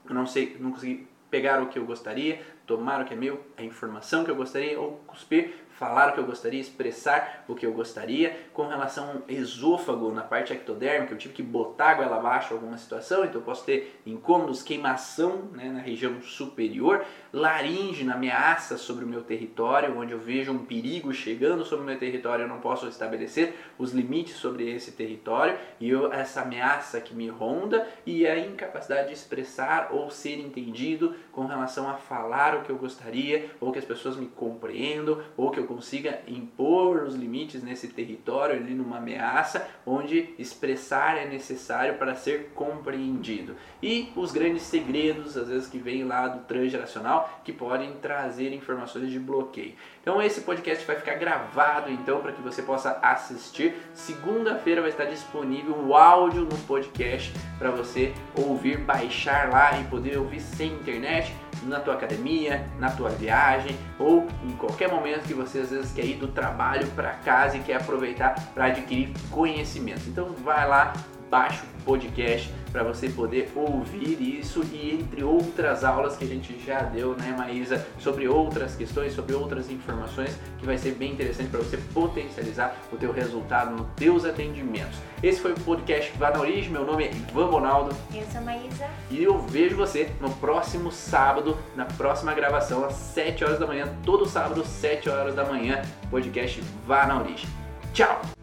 [0.09, 3.62] Não sei, não consegui pegar o que eu gostaria, tomar o que é meu, a
[3.62, 7.73] informação que eu gostaria ou cuspir falar o que eu gostaria, expressar o que eu
[7.73, 8.48] gostaria.
[8.53, 12.57] Com relação ao esôfago, na parte ectodérmica, eu tive que botar a goela abaixo em
[12.57, 18.78] alguma situação, então eu posso ter incômodos, queimação né, na região superior, laringe na ameaça
[18.78, 22.48] sobre o meu território, onde eu vejo um perigo chegando sobre o meu território, eu
[22.48, 27.86] não posso estabelecer os limites sobre esse território e eu, essa ameaça que me ronda
[28.07, 32.77] e a incapacidade de expressar ou ser entendido com relação a falar o que eu
[32.77, 37.89] gostaria, ou que as pessoas me compreendam, ou que eu consiga impor os limites nesse
[37.89, 43.55] território ali numa ameaça, onde expressar é necessário para ser compreendido.
[43.83, 49.11] E os grandes segredos, às vezes que vêm lá do transgeracional, que podem trazer informações
[49.11, 49.75] de bloqueio.
[50.01, 53.75] Então esse podcast vai ficar gravado então para que você possa assistir.
[53.93, 60.19] Segunda-feira vai estar disponível o áudio no podcast para você ouvir, baixar lá e poder
[60.19, 61.35] ouvir sem internet
[61.67, 66.05] na tua academia, na tua viagem ou em qualquer momento que você às vezes quer
[66.05, 70.03] ir do trabalho para casa e quer aproveitar para adquirir conhecimento.
[70.09, 70.93] Então vai lá,
[71.31, 76.59] baixa o podcast para você poder ouvir isso e entre outras aulas que a gente
[76.65, 81.48] já deu, né, Maísa, sobre outras questões, sobre outras informações que vai ser bem interessante
[81.48, 84.98] para você potencializar o teu resultado nos teus atendimentos.
[85.23, 87.97] Esse foi o podcast Vá na Origem, meu nome é Ivan Bonaldo.
[88.15, 88.86] Eu sou a Maísa.
[89.11, 93.89] E eu vejo você no próximo sábado, na próxima gravação, às 7 horas da manhã,
[94.05, 95.81] todo sábado, 7 horas da manhã,
[96.11, 97.48] podcast Vá na Origem.
[97.94, 98.36] Tchau!